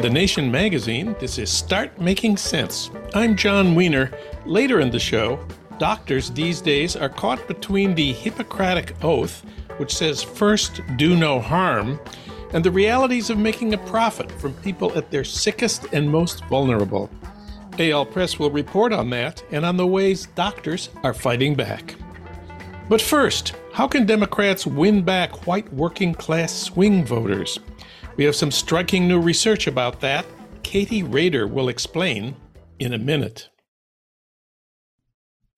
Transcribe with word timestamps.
The 0.00 0.08
Nation 0.08 0.50
magazine, 0.50 1.14
this 1.20 1.36
is 1.36 1.50
Start 1.50 2.00
Making 2.00 2.38
Sense. 2.38 2.90
I'm 3.12 3.36
Jon 3.36 3.74
Wiener. 3.74 4.10
Later 4.46 4.80
in 4.80 4.90
the 4.90 4.98
show, 4.98 5.38
doctors 5.76 6.30
these 6.30 6.62
days 6.62 6.96
are 6.96 7.10
caught 7.10 7.46
between 7.46 7.94
the 7.94 8.14
Hippocratic 8.14 8.94
Oath, 9.04 9.44
which 9.76 9.94
says 9.94 10.22
first 10.22 10.80
do 10.96 11.14
no 11.14 11.38
harm, 11.38 12.00
and 12.54 12.64
the 12.64 12.70
realities 12.70 13.28
of 13.28 13.36
making 13.36 13.74
a 13.74 13.78
profit 13.78 14.32
from 14.32 14.54
people 14.54 14.96
at 14.96 15.10
their 15.10 15.22
sickest 15.22 15.84
and 15.92 16.10
most 16.10 16.46
vulnerable. 16.46 17.10
Eyal 17.72 18.10
Press 18.10 18.38
will 18.38 18.50
report 18.50 18.94
on 18.94 19.10
that 19.10 19.44
and 19.50 19.66
on 19.66 19.76
the 19.76 19.86
ways 19.86 20.28
doctors 20.34 20.88
are 21.04 21.12
fighting 21.12 21.54
back. 21.54 21.94
But 22.88 23.02
first, 23.02 23.54
how 23.74 23.86
can 23.86 24.06
Democrats 24.06 24.66
win 24.66 25.02
back 25.02 25.46
white 25.46 25.70
working 25.74 26.14
class 26.14 26.54
swing 26.54 27.04
voters? 27.04 27.58
We 28.20 28.26
have 28.26 28.36
some 28.36 28.50
striking 28.50 29.08
new 29.08 29.18
research 29.18 29.66
about 29.66 30.02
that. 30.02 30.26
Katie 30.62 31.02
Rader 31.02 31.46
will 31.46 31.70
explain 31.70 32.36
in 32.78 32.92
a 32.92 32.98
minute. 32.98 33.48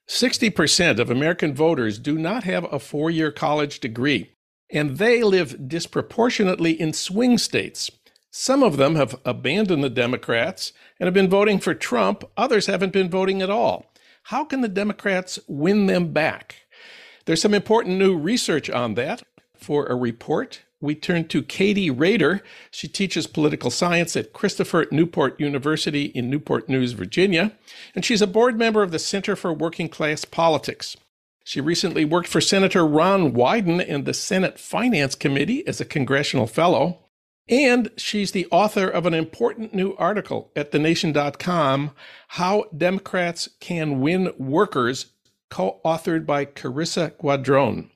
60% 0.09 1.01
of 1.01 1.11
American 1.11 1.57
voters 1.57 1.99
do 1.99 2.17
not 2.17 2.45
have 2.45 2.73
a 2.73 2.79
four 2.79 3.11
year 3.11 3.33
college 3.33 3.81
degree, 3.81 4.37
and 4.71 4.99
they 4.99 5.25
live 5.25 5.69
disproportionately 5.69 6.81
in 6.81 6.93
swing 6.93 7.37
states. 7.37 7.91
Some 8.31 8.63
of 8.63 8.77
them 8.77 8.95
have 8.95 9.21
abandoned 9.25 9.83
the 9.83 9.91
Democrats 9.91 10.73
and 11.01 11.09
have 11.09 11.15
been 11.15 11.29
voting 11.29 11.59
for 11.59 11.75
Trump, 11.75 12.23
others 12.37 12.67
haven't 12.67 12.93
been 12.93 13.11
voting 13.11 13.43
at 13.43 13.51
all. 13.51 13.93
How 14.27 14.45
can 14.45 14.61
the 14.61 14.69
Democrats 14.69 15.41
win 15.49 15.87
them 15.87 16.13
back? 16.13 16.59
There's 17.25 17.43
some 17.43 17.55
important 17.55 17.99
new 17.99 18.17
research 18.17 18.71
on 18.71 18.95
that. 18.95 19.25
For 19.57 19.87
a 19.87 19.97
report, 19.97 20.63
we 20.83 20.95
turn 20.95 21.29
to 21.29 21.43
Katie 21.43 21.91
Rader. 21.91 22.43
She 22.71 22.89
teaches 22.89 23.27
political 23.27 23.71
science 23.71 24.17
at 24.17 24.33
Christopher 24.33 24.87
Newport 24.91 25.41
University 25.41 26.07
in 26.07 26.29
Newport 26.29 26.69
News, 26.69 26.93
Virginia, 26.93 27.53
and 27.95 28.05
she's 28.05 28.21
a 28.21 28.27
board 28.27 28.59
member 28.59 28.83
of 28.83 28.91
the 28.91 28.99
Center 28.99 29.37
for 29.37 29.53
Working 29.53 29.89
Class 29.89 30.25
Politics. 30.25 30.97
She 31.45 31.61
recently 31.61 32.05
worked 32.05 32.29
for 32.29 32.41
Senator 32.41 32.87
Ron 32.87 33.33
Wyden 33.33 33.85
in 33.85 34.05
the 34.05 34.15
Senate 34.15 34.59
Finance 34.59 35.15
Committee 35.15 35.67
as 35.67 35.81
a 35.81 35.85
congressional 35.85 36.47
fellow. 36.47 36.99
And 37.49 37.91
she's 37.97 38.31
the 38.31 38.47
author 38.51 38.89
of 38.89 39.05
an 39.05 39.15
important 39.15 39.75
new 39.75 39.95
article 39.97 40.53
at 40.55 40.71
thenation.com 40.71 41.91
How 42.29 42.65
Democrats 42.77 43.49
Can 43.61 44.01
Win 44.01 44.33
Workers 44.39 45.07
co 45.51 45.81
authored 45.85 46.25
by 46.25 46.45
Carissa 46.47 47.11
Guadron. 47.19 47.91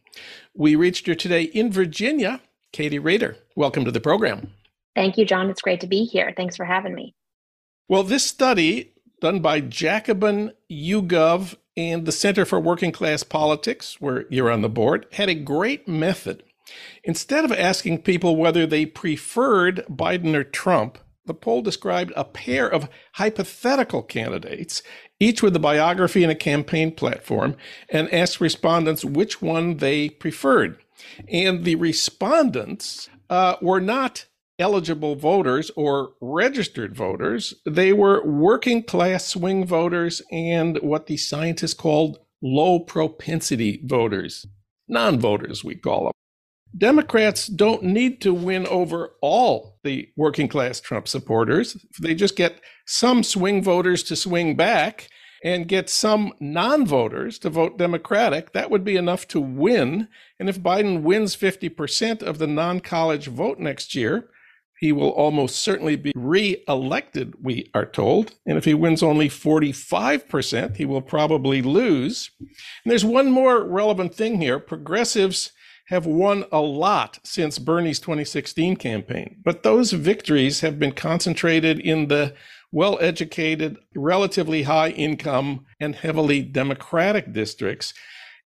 We 0.55 0.75
reached 0.75 1.07
her 1.07 1.15
today 1.15 1.45
in 1.45 1.71
Virginia. 1.71 2.41
Katie 2.73 2.99
Rader, 2.99 3.37
welcome 3.55 3.85
to 3.85 3.91
the 3.91 4.01
program. 4.01 4.53
Thank 4.95 5.19
you, 5.19 5.25
Jon. 5.25 5.51
It's 5.51 5.63
great 5.63 5.81
to 5.81 5.87
be 5.87 6.05
here. 6.05 6.33
Thanks 6.37 6.57
for 6.57 6.65
having 6.65 6.95
me. 6.95 7.15
Well, 7.89 8.03
this 8.03 8.25
study 8.25 8.93
done 9.21 9.41
by 9.41 9.61
Jacobin, 9.61 10.53
YouGov, 10.71 11.57
and 11.77 12.07
the 12.07 12.13
Center 12.13 12.45
for 12.45 12.59
Working 12.59 12.93
Class 12.93 13.23
Politics, 13.23 14.01
where 14.01 14.25
you're 14.31 14.51
on 14.51 14.63
the 14.63 14.69
board, 14.69 15.07
had 15.13 15.29
a 15.29 15.35
great 15.35 15.87
method. 15.87 16.43
Instead 17.05 17.45
of 17.45 17.53
asking 17.53 18.03
people 18.03 18.37
whether 18.37 18.67
they 18.67 18.87
preferred 18.87 19.85
Biden 19.89 20.35
or 20.35 20.45
Trump, 20.45 20.99
the 21.27 21.35
poll 21.35 21.63
described 21.63 22.13
a 22.17 22.25
pair 22.25 22.69
of 22.69 22.89
hypothetical 23.15 24.03
candidates, 24.03 24.83
each 25.21 25.43
with 25.43 25.55
a 25.57 25.61
biography 25.61 26.23
and 26.23 26.33
a 26.33 26.37
campaign 26.37 26.93
platform, 26.93 27.57
and 27.91 28.13
asked 28.13 28.41
respondents 28.41 29.05
which 29.05 29.43
one 29.43 29.79
they 29.79 30.09
preferred. 30.09 30.79
And 31.29 31.65
the 31.65 31.75
respondents 31.77 33.09
uh, 33.31 33.57
were 33.61 33.81
not 33.81 34.27
eligible 34.59 35.17
voters 35.17 35.71
or 35.77 36.13
registered 36.21 36.95
voters. 36.95 37.55
They 37.67 37.93
were 37.93 38.25
working 38.25 38.83
class 38.83 39.27
swing 39.27 39.67
voters 39.67 40.23
and 40.31 40.79
what 40.79 41.07
the 41.07 41.17
scientists 41.17 41.75
called 41.75 42.19
low 42.43 42.81
propensity 42.81 43.83
voters, 43.85 44.47
non 44.89 45.19
voters, 45.19 45.65
we 45.65 45.75
call 45.75 46.05
them. 46.05 46.13
Democrats 46.77 47.47
don't 47.47 47.83
need 47.83 48.21
to 48.21 48.35
win 48.35 48.67
over 48.67 49.13
all 49.23 49.79
the 49.83 50.09
working 50.17 50.49
class 50.49 50.81
Trump 50.81 51.09
supporters. 51.09 51.77
They 52.01 52.15
just 52.15 52.37
get 52.37 52.61
some 52.87 53.23
swing 53.23 53.63
voters 53.63 54.03
to 54.05 54.17
swing 54.17 54.57
back 54.57 55.09
and 55.47 55.69
get 55.69 55.89
some 55.89 56.33
non 56.41 56.85
voters 56.85 57.39
to 57.39 57.49
vote 57.49 57.79
Democratic, 57.79 58.51
that 58.51 58.69
would 58.69 58.83
be 58.83 58.97
enough 58.97 59.29
to 59.29 59.41
win. 59.41 60.09
And 60.41 60.49
if 60.49 60.59
Biden 60.59 61.03
wins 61.03 61.37
50% 61.37 62.21
of 62.21 62.39
the 62.39 62.49
non 62.49 62.81
college 62.81 63.29
vote 63.29 63.61
next 63.61 63.95
year, 63.95 64.29
he 64.81 64.91
will 64.91 65.11
almost 65.11 65.63
certainly 65.63 65.95
be 65.95 66.13
re 66.17 66.65
elected, 66.67 67.35
we 67.41 67.71
are 67.75 67.87
told. 67.87 68.35
And 68.45 68.59
if 68.59 68.65
he 68.65 68.75
wins 68.75 69.05
only 69.05 69.29
45%, 69.29 70.79
he 70.79 70.85
will 70.85 71.01
probably 71.01 71.63
lose. 71.63 72.33
And 72.41 72.91
there's 72.91 73.05
one 73.05 73.31
more 73.31 73.63
relevant 73.63 74.17
thing 74.17 74.41
here 74.41 74.59
progressives 74.59 75.53
have 75.87 76.07
won 76.07 76.45
a 76.51 76.61
lot 76.61 77.21
since 77.23 77.61
Bernie's 77.61 78.01
2016 78.01 78.75
campaign, 78.75 79.37
but 79.45 79.63
those 79.63 79.93
victories 79.93 80.61
have 80.63 80.81
been 80.81 80.91
concentrated 80.91 81.79
in 81.79 82.09
the 82.09 82.35
well 82.73 82.99
educated, 83.01 83.79
relatively 83.95 84.65
high 84.65 84.91
income, 84.91 85.65
and 85.81 85.95
heavily 85.95 86.43
Democratic 86.43 87.33
districts. 87.33 87.95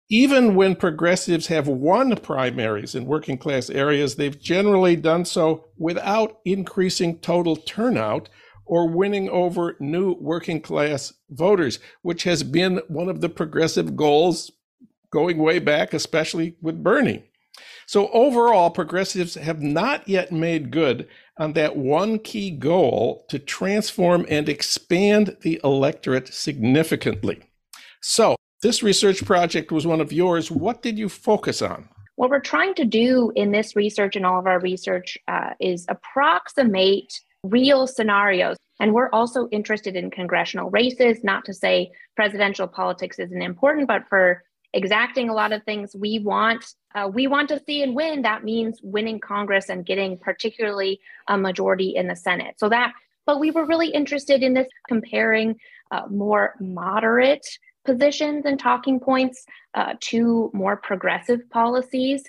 Even 0.09 0.55
when 0.55 0.75
progressives 0.75 1.47
have 1.47 1.67
won 1.67 2.15
primaries 2.17 2.95
in 2.95 3.05
working 3.05 3.37
class 3.37 3.69
areas, 3.69 4.15
they've 4.15 4.41
generally 4.41 4.95
done 4.95 5.23
so 5.23 5.65
without 5.77 6.39
increasing 6.43 7.17
total 7.19 7.55
turnout 7.55 8.27
or 8.65 8.89
winning 8.89 9.29
over 9.29 9.75
new 9.79 10.15
working 10.19 10.61
class 10.61 11.13
voters, 11.29 11.79
which 12.01 12.23
has 12.23 12.43
been 12.43 12.81
one 12.87 13.09
of 13.09 13.21
the 13.21 13.29
progressive 13.29 13.95
goals 13.95 14.51
going 15.11 15.37
way 15.37 15.59
back, 15.59 15.93
especially 15.93 16.55
with 16.61 16.83
Bernie. 16.83 17.23
So 17.85 18.09
overall, 18.09 18.69
progressives 18.69 19.35
have 19.35 19.61
not 19.61 20.07
yet 20.07 20.31
made 20.31 20.71
good 20.71 21.07
on 21.41 21.53
that 21.53 21.75
one 21.75 22.19
key 22.19 22.51
goal 22.51 23.25
to 23.27 23.39
transform 23.39 24.27
and 24.29 24.47
expand 24.47 25.35
the 25.41 25.59
electorate 25.63 26.31
significantly. 26.31 27.41
So, 27.99 28.35
this 28.61 28.83
research 28.83 29.25
project 29.25 29.71
was 29.71 29.87
one 29.87 30.01
of 30.01 30.13
yours. 30.13 30.51
What 30.51 30.83
did 30.83 30.99
you 30.99 31.09
focus 31.09 31.63
on? 31.63 31.89
What 32.15 32.29
we're 32.29 32.39
trying 32.39 32.75
to 32.75 32.85
do 32.85 33.31
in 33.35 33.51
this 33.51 33.75
research 33.75 34.15
and 34.15 34.23
all 34.23 34.37
of 34.37 34.45
our 34.45 34.59
research 34.59 35.17
uh, 35.27 35.51
is 35.59 35.87
approximate 35.89 37.11
real 37.43 37.87
scenarios. 37.87 38.57
And 38.79 38.93
we're 38.93 39.09
also 39.09 39.47
interested 39.51 39.95
in 39.95 40.11
congressional 40.11 40.69
races, 40.69 41.23
not 41.23 41.43
to 41.45 41.55
say 41.55 41.89
presidential 42.15 42.67
politics 42.67 43.17
isn't 43.17 43.41
important, 43.41 43.87
but 43.87 44.03
for 44.09 44.43
exacting 44.73 45.29
a 45.29 45.33
lot 45.33 45.51
of 45.51 45.63
things 45.63 45.95
we 45.95 46.19
want 46.19 46.63
uh, 46.95 47.09
we 47.11 47.27
want 47.27 47.49
to 47.49 47.61
see 47.65 47.83
and 47.83 47.95
win 47.95 48.21
that 48.21 48.43
means 48.43 48.79
winning 48.83 49.19
congress 49.19 49.69
and 49.69 49.85
getting 49.85 50.17
particularly 50.17 50.99
a 51.27 51.37
majority 51.37 51.95
in 51.95 52.07
the 52.07 52.15
senate. 52.15 52.55
So 52.57 52.69
that 52.69 52.93
but 53.25 53.39
we 53.39 53.51
were 53.51 53.65
really 53.65 53.89
interested 53.89 54.43
in 54.43 54.53
this 54.53 54.67
comparing 54.87 55.57
uh, 55.91 56.03
more 56.09 56.55
moderate 56.59 57.45
positions 57.83 58.45
and 58.45 58.59
talking 58.59 58.99
points 58.99 59.45
uh, 59.73 59.93
to 59.99 60.51
more 60.53 60.75
progressive 60.75 61.49
policies. 61.49 62.23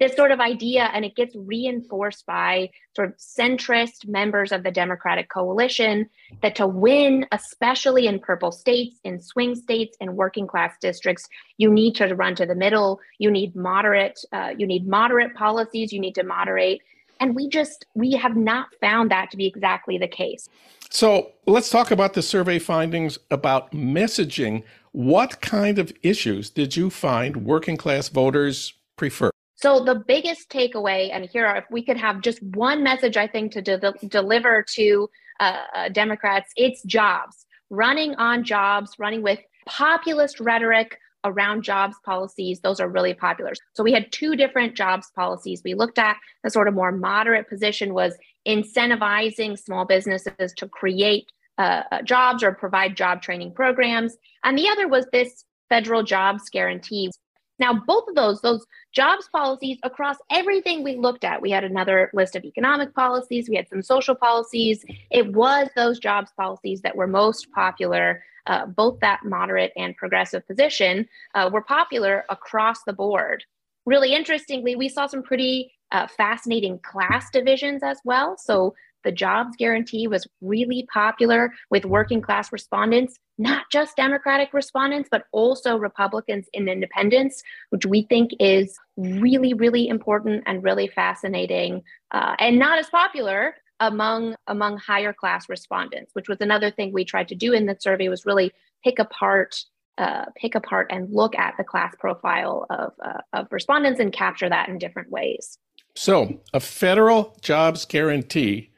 This 0.00 0.14
sort 0.14 0.30
of 0.30 0.40
idea, 0.40 0.90
and 0.92 1.04
it 1.04 1.16
gets 1.16 1.34
reinforced 1.36 2.24
by 2.26 2.70
sort 2.94 3.08
of 3.08 3.16
centrist 3.16 4.06
members 4.06 4.52
of 4.52 4.62
the 4.62 4.70
Democratic 4.70 5.28
coalition, 5.28 6.08
that 6.42 6.54
to 6.56 6.66
win, 6.66 7.26
especially 7.32 8.06
in 8.06 8.18
purple 8.18 8.52
states, 8.52 8.98
in 9.04 9.20
swing 9.20 9.54
states, 9.54 9.96
in 10.00 10.16
working 10.16 10.46
class 10.46 10.74
districts, 10.80 11.28
you 11.58 11.70
need 11.70 11.94
to 11.96 12.14
run 12.14 12.34
to 12.36 12.46
the 12.46 12.54
middle. 12.54 13.00
You 13.18 13.30
need 13.30 13.54
moderate. 13.56 14.20
Uh, 14.32 14.52
you 14.56 14.66
need 14.66 14.86
moderate 14.86 15.34
policies. 15.34 15.92
You 15.92 16.00
need 16.00 16.14
to 16.14 16.24
moderate. 16.24 16.80
And 17.20 17.34
we 17.34 17.48
just 17.48 17.86
we 17.94 18.12
have 18.12 18.36
not 18.36 18.68
found 18.80 19.10
that 19.10 19.30
to 19.30 19.36
be 19.36 19.46
exactly 19.46 19.98
the 19.98 20.08
case. 20.08 20.48
So 20.90 21.32
let's 21.46 21.70
talk 21.70 21.90
about 21.90 22.14
the 22.14 22.22
survey 22.22 22.58
findings 22.58 23.18
about 23.30 23.72
messaging 23.72 24.62
what 24.94 25.40
kind 25.40 25.80
of 25.80 25.92
issues 26.02 26.50
did 26.50 26.76
you 26.76 26.88
find 26.88 27.44
working 27.44 27.76
class 27.76 28.08
voters 28.08 28.74
prefer? 28.96 29.28
So 29.56 29.82
the 29.82 29.96
biggest 29.96 30.50
takeaway, 30.50 31.10
and 31.12 31.28
here, 31.28 31.46
if 31.56 31.64
we 31.68 31.84
could 31.84 31.96
have 31.96 32.20
just 32.20 32.40
one 32.42 32.84
message, 32.84 33.16
I 33.16 33.26
think 33.26 33.50
to 33.52 33.62
de- 33.62 33.92
deliver 34.06 34.64
to 34.74 35.10
uh, 35.40 35.56
uh, 35.74 35.88
Democrats, 35.88 36.52
it's 36.56 36.80
jobs. 36.84 37.44
Running 37.70 38.14
on 38.16 38.44
jobs, 38.44 38.92
running 38.96 39.22
with 39.22 39.40
populist 39.66 40.38
rhetoric 40.38 40.96
around 41.24 41.64
jobs 41.64 41.96
policies, 42.04 42.60
those 42.60 42.78
are 42.78 42.88
really 42.88 43.14
popular. 43.14 43.52
So 43.72 43.82
we 43.82 43.92
had 43.92 44.12
two 44.12 44.36
different 44.36 44.76
jobs 44.76 45.10
policies. 45.16 45.62
We 45.64 45.74
looked 45.74 45.98
at 45.98 46.18
the 46.44 46.50
sort 46.50 46.68
of 46.68 46.74
more 46.74 46.92
moderate 46.92 47.48
position 47.48 47.94
was 47.94 48.16
incentivizing 48.46 49.58
small 49.58 49.86
businesses 49.86 50.52
to 50.58 50.68
create 50.68 51.26
uh, 51.58 51.82
uh, 51.92 52.02
jobs 52.02 52.42
or 52.42 52.52
provide 52.52 52.96
job 52.96 53.22
training 53.22 53.52
programs. 53.52 54.16
And 54.42 54.58
the 54.58 54.68
other 54.68 54.88
was 54.88 55.06
this 55.12 55.44
federal 55.68 56.02
jobs 56.02 56.48
guarantee. 56.50 57.10
Now, 57.58 57.72
both 57.72 58.08
of 58.08 58.16
those, 58.16 58.40
those 58.40 58.66
jobs 58.92 59.28
policies 59.32 59.78
across 59.84 60.16
everything 60.30 60.82
we 60.82 60.96
looked 60.96 61.22
at, 61.22 61.40
we 61.40 61.50
had 61.50 61.62
another 61.62 62.10
list 62.12 62.34
of 62.34 62.44
economic 62.44 62.94
policies, 62.94 63.48
we 63.48 63.56
had 63.56 63.68
some 63.68 63.82
social 63.82 64.14
policies. 64.14 64.84
It 65.10 65.32
was 65.32 65.68
those 65.76 66.00
jobs 66.00 66.32
policies 66.36 66.80
that 66.82 66.96
were 66.96 67.06
most 67.06 67.50
popular. 67.52 68.24
Uh, 68.46 68.66
both 68.66 69.00
that 69.00 69.24
moderate 69.24 69.72
and 69.76 69.96
progressive 69.96 70.46
position 70.46 71.08
uh, 71.34 71.48
were 71.52 71.62
popular 71.62 72.24
across 72.28 72.82
the 72.82 72.92
board. 72.92 73.44
Really 73.86 74.14
interestingly, 74.14 74.76
we 74.76 74.88
saw 74.88 75.06
some 75.06 75.22
pretty 75.22 75.72
uh, 75.92 76.08
fascinating 76.08 76.78
class 76.80 77.30
divisions 77.30 77.82
as 77.82 77.98
well. 78.04 78.36
So 78.36 78.74
the 79.04 79.12
jobs 79.12 79.56
guarantee 79.56 80.06
was 80.06 80.26
really 80.40 80.86
popular 80.92 81.52
with 81.70 81.84
working 81.84 82.20
class 82.20 82.52
respondents, 82.52 83.18
not 83.38 83.64
just 83.70 83.96
Democratic 83.96 84.52
respondents, 84.52 85.08
but 85.10 85.24
also 85.32 85.76
Republicans 85.76 86.48
and 86.54 86.68
independents, 86.68 87.42
which 87.70 87.86
we 87.86 88.02
think 88.02 88.30
is 88.40 88.76
really, 88.96 89.54
really 89.54 89.88
important 89.88 90.42
and 90.46 90.64
really 90.64 90.88
fascinating, 90.88 91.82
uh, 92.10 92.34
and 92.38 92.58
not 92.58 92.78
as 92.78 92.88
popular 92.88 93.54
among 93.80 94.34
among 94.46 94.78
higher 94.78 95.12
class 95.12 95.48
respondents, 95.48 96.10
which 96.14 96.28
was 96.28 96.40
another 96.40 96.70
thing 96.70 96.92
we 96.92 97.04
tried 97.04 97.28
to 97.28 97.34
do 97.34 97.52
in 97.52 97.66
the 97.66 97.76
survey 97.78 98.08
was 98.08 98.26
really 98.26 98.52
pick 98.82 98.98
apart. 98.98 99.56
Uh, 99.96 100.24
pick 100.36 100.56
apart 100.56 100.88
and 100.90 101.08
look 101.14 101.38
at 101.38 101.54
the 101.56 101.62
class 101.62 101.94
profile 102.00 102.66
of, 102.68 102.92
uh, 103.04 103.20
of 103.32 103.46
respondents 103.52 104.00
and 104.00 104.12
capture 104.12 104.48
that 104.48 104.68
in 104.68 104.76
different 104.76 105.08
ways. 105.08 105.56
So, 105.94 106.40
a 106.52 106.58
federal 106.58 107.36
jobs 107.40 107.84
guarantee 107.84 108.72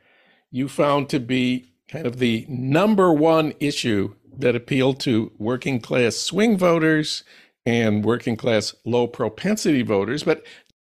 you 0.51 0.69
found 0.69 1.09
to 1.11 1.21
be 1.21 1.67
kind 1.89 2.07
of 2.07 2.19
the 2.19 2.47
number 2.49 3.13
one 3.13 3.55
issue 3.61 4.15
that 4.39 4.57
appealed 4.57 5.01
to 5.01 5.33
working 5.39 5.81
class 5.81 6.17
swing 6.17 6.59
voters 6.59 7.25
and 7.65 8.05
working 8.05 8.37
class 8.37 8.75
low 8.85 9.07
propensity 9.07 9.83
voters. 9.83 10.23
But 10.23 10.45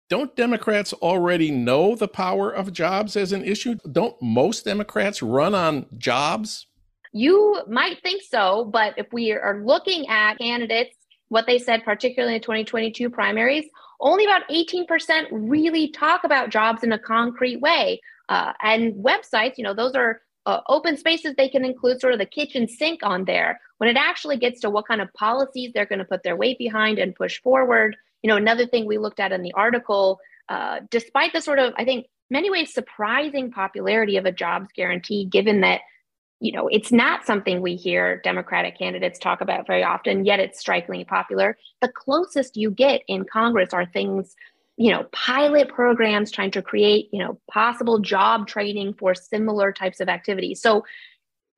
don't 0.10 0.36
Democrats 0.36 0.94
already 0.94 1.50
know 1.52 1.96
the 1.96 2.08
power 2.08 2.52
of 2.52 2.74
jobs 2.74 3.16
as 3.16 3.32
an 3.32 3.44
issue? 3.44 3.76
Don't 3.92 4.16
most 4.22 4.66
Democrats 4.66 5.22
run 5.22 5.56
on 5.56 5.86
jobs? 5.98 6.68
You 7.12 7.62
might 7.68 8.02
think 8.04 8.22
so, 8.22 8.66
but 8.66 8.94
if 8.98 9.08
we 9.14 9.32
are 9.32 9.62
looking 9.64 10.08
at 10.10 10.38
candidates, 10.38 10.96
what 11.30 11.48
they 11.48 11.58
said, 11.58 11.84
particularly 11.84 12.36
in 12.36 12.42
2022 12.42 13.10
primaries, 13.10 13.66
only 14.06 14.24
about 14.24 14.48
18% 14.50 15.28
really 15.32 15.90
talk 15.90 16.24
about 16.24 16.52
jobs 16.52 16.84
in 16.84 16.94
a 16.94 17.00
concrete 17.00 17.60
way. 17.60 18.00
Uh, 18.30 18.54
and 18.62 18.94
websites, 18.94 19.58
you 19.58 19.64
know, 19.64 19.74
those 19.74 19.96
are 19.96 20.22
uh, 20.46 20.62
open 20.70 20.96
spaces. 20.96 21.34
They 21.36 21.50
can 21.50 21.66
include 21.66 22.00
sort 22.00 22.14
of 22.14 22.20
the 22.20 22.26
kitchen 22.26 22.68
sink 22.68 23.02
on 23.04 23.26
there. 23.26 23.60
When 23.80 23.90
it 23.90 23.98
actually 23.98 24.38
gets 24.38 24.62
to 24.62 24.70
what 24.70 24.88
kind 24.88 25.02
of 25.02 25.12
policies 25.14 25.72
they're 25.74 25.88
going 25.88 26.00
to 26.00 26.06
put 26.06 26.22
their 26.24 26.36
weight 26.36 26.60
behind 26.60 27.00
and 27.00 27.16
push 27.16 27.42
forward, 27.42 27.98
you 28.22 28.30
know, 28.30 28.38
another 28.38 28.68
thing 28.68 28.86
we 28.86 29.00
looked 29.00 29.20
at 29.20 29.32
in 29.32 29.42
the 29.42 29.54
article, 29.54 30.20
uh, 30.50 30.82
despite 30.92 31.34
the 31.34 31.42
sort 31.42 31.58
of, 31.58 31.74
I 31.78 31.84
think, 31.84 32.06
many 32.30 32.52
ways 32.52 32.74
surprising 32.74 33.52
popularity 33.52 34.18
of 34.18 34.26
a 34.26 34.32
jobs 34.32 34.70
guarantee, 34.76 35.26
given 35.26 35.62
that 35.62 35.82
you 36.46 36.52
know, 36.52 36.68
it's 36.68 36.92
not 36.92 37.26
something 37.26 37.60
we 37.60 37.76
hear 37.76 38.22
Democratic 38.24 38.78
candidates 38.78 39.18
talk 39.18 39.42
about 39.42 39.66
very 39.66 39.84
often, 39.84 40.26
yet 40.26 40.40
it's 40.40 40.60
strikingly 40.60 41.04
popular. 41.04 41.58
The 41.82 41.88
closest 41.88 42.56
you 42.56 42.70
get 42.70 43.02
in 43.08 43.26
Congress 43.26 43.74
are 43.74 43.88
things 43.88 44.36
you 44.78 44.92
know 44.92 45.06
pilot 45.12 45.70
programs 45.70 46.30
trying 46.30 46.52
to 46.52 46.62
create 46.62 47.08
you 47.14 47.20
know 47.20 47.40
possible 47.50 47.98
job 47.98 48.46
training 48.46 48.94
for 48.94 49.16
similar 49.16 49.72
types 49.72 50.02
of 50.02 50.10
activities 50.10 50.62
so 50.62 50.84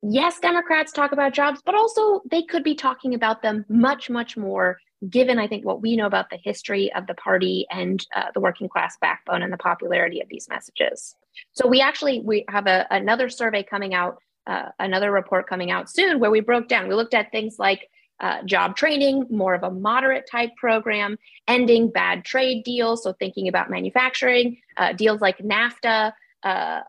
yes 0.04 0.40
democrats 0.40 0.92
talk 0.92 1.12
about 1.14 1.34
jobs 1.34 1.60
but 1.66 1.74
also 1.74 2.22
they 2.30 2.44
could 2.44 2.64
be 2.64 2.76
talking 2.76 3.16
about 3.16 3.42
them 3.42 3.66
much 3.70 4.08
much 4.08 4.38
more 4.38 4.78
given 5.10 5.40
i 5.40 5.48
think 5.48 5.66
what 5.66 5.82
we 5.82 5.96
know 5.96 6.06
about 6.06 6.30
the 6.30 6.38
history 6.44 6.94
of 6.94 7.08
the 7.08 7.16
party 7.16 7.66
and 7.72 8.06
uh, 8.16 8.26
the 8.36 8.40
working 8.40 8.70
class 8.70 8.96
backbone 9.02 9.42
and 9.42 9.52
the 9.52 9.58
popularity 9.58 10.22
of 10.22 10.30
these 10.30 10.48
messages 10.48 11.16
so 11.54 11.68
we 11.68 11.82
actually 11.82 12.20
we 12.20 12.46
have 12.50 12.68
a, 12.68 12.86
another 12.92 13.30
survey 13.30 13.64
coming 13.64 13.96
out 13.96 14.20
uh, 14.48 14.70
another 14.80 15.12
report 15.12 15.48
coming 15.48 15.70
out 15.70 15.90
soon 15.90 16.20
where 16.20 16.32
we 16.32 16.40
broke 16.40 16.68
down 16.68 16.88
we 16.88 16.96
looked 16.96 17.14
at 17.14 17.32
things 17.32 17.58
like 17.60 17.90
uh, 18.20 18.42
job 18.44 18.76
training, 18.76 19.28
more 19.30 19.54
of 19.54 19.64
a 19.64 19.70
moderate 19.70 20.28
type 20.30 20.50
program, 20.58 21.18
ending 21.48 21.90
bad 21.90 22.26
trade 22.26 22.64
deals. 22.64 23.04
So, 23.04 23.14
thinking 23.14 23.48
about 23.48 23.70
manufacturing, 23.70 24.58
uh, 24.78 24.94
deals 24.94 25.22
like 25.22 25.38
NAFTA, 25.38 26.14
uh, 26.44 26.82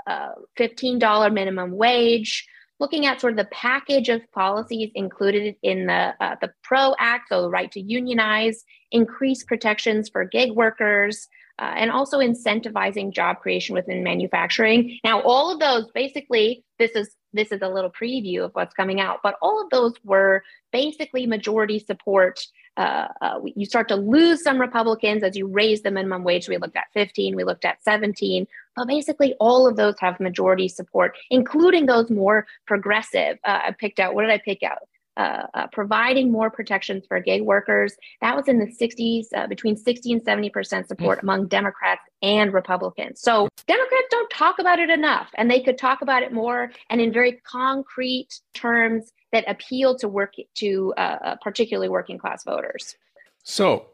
$15 0.59 1.03
uh, 1.03 1.31
minimum 1.31 1.73
wage, 1.73 2.47
looking 2.81 3.07
at 3.07 3.21
sort 3.21 3.33
of 3.33 3.37
the 3.37 3.51
package 3.53 4.09
of 4.09 4.23
policies 4.33 4.91
included 4.95 5.57
in 5.63 5.87
the, 5.87 6.15
uh, 6.21 6.37
the 6.41 6.51
PRO 6.63 6.95
Act, 6.99 7.29
so 7.29 7.43
the 7.43 7.51
right 7.51 7.71
to 7.73 7.81
unionize, 7.81 8.65
increase 8.91 9.43
protections 9.43 10.09
for 10.09 10.25
gig 10.25 10.53
workers. 10.53 11.29
Uh, 11.61 11.75
and 11.77 11.91
also 11.91 12.21
incentivizing 12.21 13.13
job 13.13 13.41
creation 13.41 13.75
within 13.75 14.05
manufacturing. 14.05 14.97
Now, 15.03 15.21
all 15.23 15.51
of 15.51 15.59
those 15.59 15.91
basically, 15.93 16.63
this 16.79 16.93
is 16.93 17.17
this 17.33 17.53
is 17.53 17.61
a 17.63 17.69
little 17.69 17.91
preview 17.91 18.45
of 18.45 18.55
what's 18.55 18.75
coming 18.75 19.01
out. 19.01 19.19
But 19.23 19.37
all 19.43 19.63
of 19.63 19.71
those 19.71 19.95
were 20.05 20.43
basically 20.73 21.27
majority 21.27 21.79
support. 21.79 22.41
Uh, 22.77 23.09
uh, 23.21 23.41
you 23.57 23.67
start 23.67 23.89
to 23.89 23.97
lose 23.97 24.43
some 24.43 24.61
Republicans 24.61 25.23
as 25.23 25.37
you 25.37 25.47
raise 25.47 25.83
the 25.83 25.91
minimum 25.91 26.25
wage. 26.25 26.49
We 26.49 26.59
looked 26.59 26.77
at 26.77 26.87
15, 26.95 27.35
we 27.35 27.45
looked 27.45 27.65
at 27.65 27.83
17, 27.83 28.47
but 28.77 28.87
basically 28.87 29.35
all 29.41 29.67
of 29.67 29.77
those 29.77 29.95
have 30.01 30.21
majority 30.21 30.69
support, 30.69 31.17
including 31.31 31.87
those 31.87 32.11
more 32.11 32.47
progressive. 32.67 33.39
Uh, 33.45 33.61
I 33.67 33.75
picked 33.79 33.99
out, 33.99 34.15
what 34.15 34.23
did 34.23 34.31
I 34.31 34.39
pick 34.39 34.63
out? 34.63 34.79
Uh, 35.19 35.49
uh, 35.55 35.67
providing 35.73 36.31
more 36.31 36.49
protections 36.49 37.05
for 37.09 37.19
gig 37.19 37.43
workers. 37.43 37.97
That 38.21 38.37
was 38.37 38.47
in 38.47 38.61
the 38.61 38.67
60s, 38.67 39.27
uh, 39.35 39.49
between 39.49 39.77
60 39.77 40.13
and 40.13 40.25
70% 40.25 40.87
support 40.87 41.19
mm. 41.19 41.23
among 41.23 41.49
Democrats 41.49 42.03
and 42.23 42.53
Republicans. 42.53 43.21
So 43.21 43.49
Democrats 43.67 44.07
don't 44.13 44.31
talk 44.31 44.61
about 44.61 44.79
it 44.79 44.91
enough, 44.91 45.29
and 45.35 45.51
they 45.51 45.61
could 45.61 45.77
talk 45.77 46.03
about 46.03 46.23
it 46.23 46.33
more 46.33 46.71
and 46.89 47.01
in 47.01 47.13
very 47.13 47.33
concrete 47.43 48.29
terms 48.55 49.13
that 49.33 49.43
appeal 49.49 49.97
to 49.99 50.09
work 50.09 50.35
to 50.55 50.95
uh, 50.97 51.01
uh, 51.01 51.37
particularly 51.43 51.89
working 51.89 52.17
class 52.17 52.45
voters. 52.45 52.95
So 53.43 53.87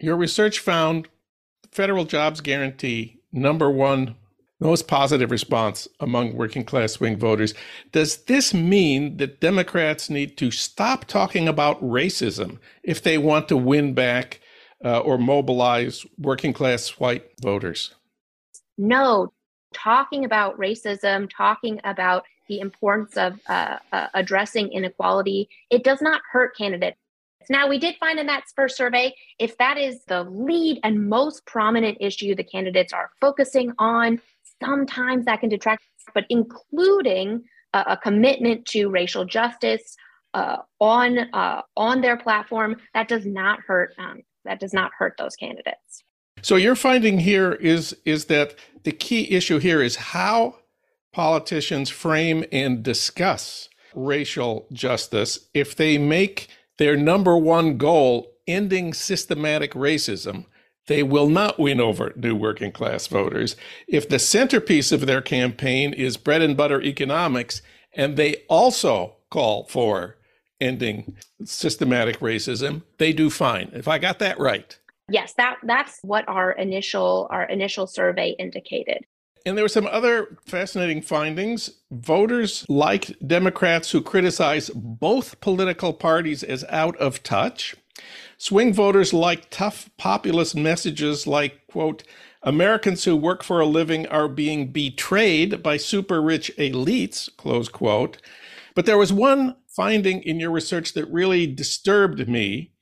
your 0.00 0.16
research 0.16 0.58
found 0.58 1.06
federal 1.70 2.04
jobs 2.04 2.40
guarantee 2.40 3.20
number 3.30 3.70
one 3.70 4.16
most 4.62 4.86
positive 4.86 5.30
response 5.30 5.88
among 6.00 6.34
working 6.34 6.64
class 6.64 6.92
swing 6.92 7.16
voters. 7.16 7.52
Does 7.90 8.18
this 8.24 8.54
mean 8.54 9.16
that 9.16 9.40
Democrats 9.40 10.08
need 10.08 10.36
to 10.38 10.50
stop 10.50 11.04
talking 11.06 11.48
about 11.48 11.82
racism 11.82 12.58
if 12.82 13.02
they 13.02 13.18
want 13.18 13.48
to 13.48 13.56
win 13.56 13.94
back 13.94 14.40
uh, 14.84 15.00
or 15.00 15.18
mobilize 15.18 16.06
working 16.18 16.52
class 16.52 16.88
white 17.00 17.30
voters? 17.40 17.94
No. 18.78 19.32
Talking 19.74 20.24
about 20.24 20.58
racism, 20.58 21.30
talking 21.34 21.80
about 21.84 22.24
the 22.48 22.60
importance 22.60 23.16
of 23.16 23.40
uh, 23.48 23.78
uh, 23.92 24.08
addressing 24.14 24.70
inequality, 24.72 25.48
it 25.70 25.82
does 25.82 26.02
not 26.02 26.20
hurt 26.30 26.56
candidates. 26.56 26.98
Now, 27.48 27.68
we 27.68 27.78
did 27.78 27.96
find 27.96 28.18
in 28.18 28.26
that 28.26 28.44
first 28.54 28.76
survey, 28.76 29.14
if 29.38 29.56
that 29.58 29.78
is 29.78 30.04
the 30.06 30.24
lead 30.24 30.78
and 30.84 31.08
most 31.08 31.44
prominent 31.46 31.98
issue 32.00 32.34
the 32.34 32.44
candidates 32.44 32.92
are 32.92 33.10
focusing 33.20 33.72
on, 33.78 34.20
sometimes 34.64 35.24
that 35.26 35.40
can 35.40 35.48
detract, 35.48 35.82
but 36.14 36.24
including 36.30 37.42
a, 37.72 37.84
a 37.88 37.96
commitment 37.96 38.66
to 38.66 38.88
racial 38.88 39.24
justice 39.24 39.96
uh, 40.34 40.58
on 40.80 41.18
uh, 41.32 41.62
on 41.76 42.00
their 42.00 42.16
platform, 42.16 42.76
that 42.94 43.08
does 43.08 43.26
not 43.26 43.60
hurt. 43.66 43.94
Um, 43.98 44.22
that 44.44 44.60
does 44.60 44.72
not 44.72 44.90
hurt 44.98 45.14
those 45.18 45.36
candidates. 45.36 46.02
So 46.42 46.56
your 46.56 46.74
finding 46.74 47.18
here 47.18 47.52
is 47.52 47.96
is 48.04 48.26
that 48.26 48.54
the 48.84 48.92
key 48.92 49.30
issue 49.30 49.58
here 49.58 49.82
is 49.82 49.96
how 49.96 50.56
politicians 51.12 51.90
frame 51.90 52.44
and 52.50 52.82
discuss 52.82 53.68
racial 53.94 54.66
justice 54.72 55.48
if 55.52 55.76
they 55.76 55.98
make 55.98 56.48
their 56.78 56.96
number 56.96 57.36
one 57.36 57.76
goal 57.76 58.32
ending 58.46 58.92
systematic 58.94 59.72
racism 59.72 60.46
they 60.86 61.02
will 61.02 61.28
not 61.28 61.58
win 61.58 61.80
over 61.80 62.12
new 62.16 62.34
working 62.34 62.72
class 62.72 63.06
voters. 63.06 63.56
If 63.86 64.08
the 64.08 64.18
centerpiece 64.18 64.92
of 64.92 65.06
their 65.06 65.22
campaign 65.22 65.92
is 65.92 66.16
bread 66.16 66.42
and 66.42 66.56
butter 66.56 66.82
economics, 66.82 67.62
and 67.92 68.16
they 68.16 68.36
also 68.48 69.16
call 69.30 69.64
for 69.64 70.16
ending 70.60 71.16
systematic 71.44 72.20
racism, 72.20 72.82
they 72.98 73.12
do 73.12 73.30
fine. 73.30 73.70
If 73.72 73.88
I 73.88 73.98
got 73.98 74.18
that 74.20 74.38
right. 74.38 74.78
Yes, 75.08 75.34
that 75.34 75.56
that's 75.64 75.98
what 76.02 76.28
our 76.28 76.52
initial 76.52 77.26
our 77.30 77.44
initial 77.44 77.86
survey 77.86 78.34
indicated. 78.38 79.04
And 79.44 79.56
there 79.56 79.64
were 79.64 79.68
some 79.68 79.88
other 79.88 80.38
fascinating 80.46 81.02
findings. 81.02 81.70
Voters 81.90 82.64
liked 82.68 83.26
Democrats 83.26 83.90
who 83.90 84.00
criticize 84.00 84.70
both 84.70 85.40
political 85.40 85.92
parties 85.92 86.44
as 86.44 86.64
out 86.68 86.96
of 86.98 87.22
touch. 87.24 87.74
Swing 88.42 88.74
voters 88.74 89.12
like 89.12 89.50
tough 89.50 89.88
populist 89.98 90.56
messages 90.56 91.28
like, 91.28 91.64
quote, 91.68 92.02
Americans 92.42 93.04
who 93.04 93.14
work 93.14 93.44
for 93.44 93.60
a 93.60 93.66
living 93.66 94.04
are 94.08 94.26
being 94.26 94.72
betrayed 94.72 95.62
by 95.62 95.76
super 95.76 96.20
rich 96.20 96.50
elites, 96.58 97.28
close 97.36 97.68
quote. 97.68 98.20
But 98.74 98.84
there 98.84 98.98
was 98.98 99.12
one 99.12 99.54
finding 99.68 100.24
in 100.24 100.40
your 100.40 100.50
research 100.50 100.92
that 100.94 101.06
really 101.06 101.46
disturbed 101.46 102.28
me. 102.28 102.72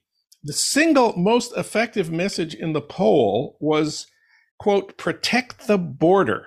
The 0.43 0.55
single 0.55 1.14
most 1.14 1.55
effective 1.55 2.11
message 2.11 2.55
in 2.55 2.73
the 2.73 2.81
poll 2.81 3.59
was, 3.61 4.07
quote, 4.59 4.97
protect 4.97 5.67
the 5.67 5.76
border. 5.76 6.47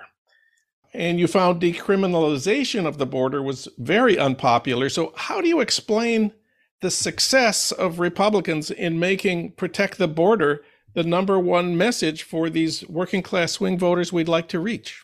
And 0.92 1.20
you 1.20 1.28
found 1.28 1.62
decriminalization 1.62 2.84
of 2.84 2.98
the 2.98 3.06
border 3.06 3.44
was 3.44 3.68
very 3.78 4.18
unpopular. 4.18 4.88
So, 4.88 5.12
how 5.14 5.40
do 5.40 5.46
you 5.46 5.60
explain 5.60 6.32
the 6.84 6.90
success 6.90 7.72
of 7.72 7.98
Republicans 7.98 8.70
in 8.70 8.98
making 8.98 9.50
protect 9.52 9.96
the 9.96 10.06
border 10.06 10.62
the 10.92 11.02
number 11.02 11.38
one 11.38 11.78
message 11.78 12.22
for 12.22 12.50
these 12.50 12.86
working 12.90 13.22
class 13.22 13.52
swing 13.52 13.78
voters 13.78 14.12
we'd 14.12 14.28
like 14.28 14.48
to 14.48 14.60
reach? 14.60 15.02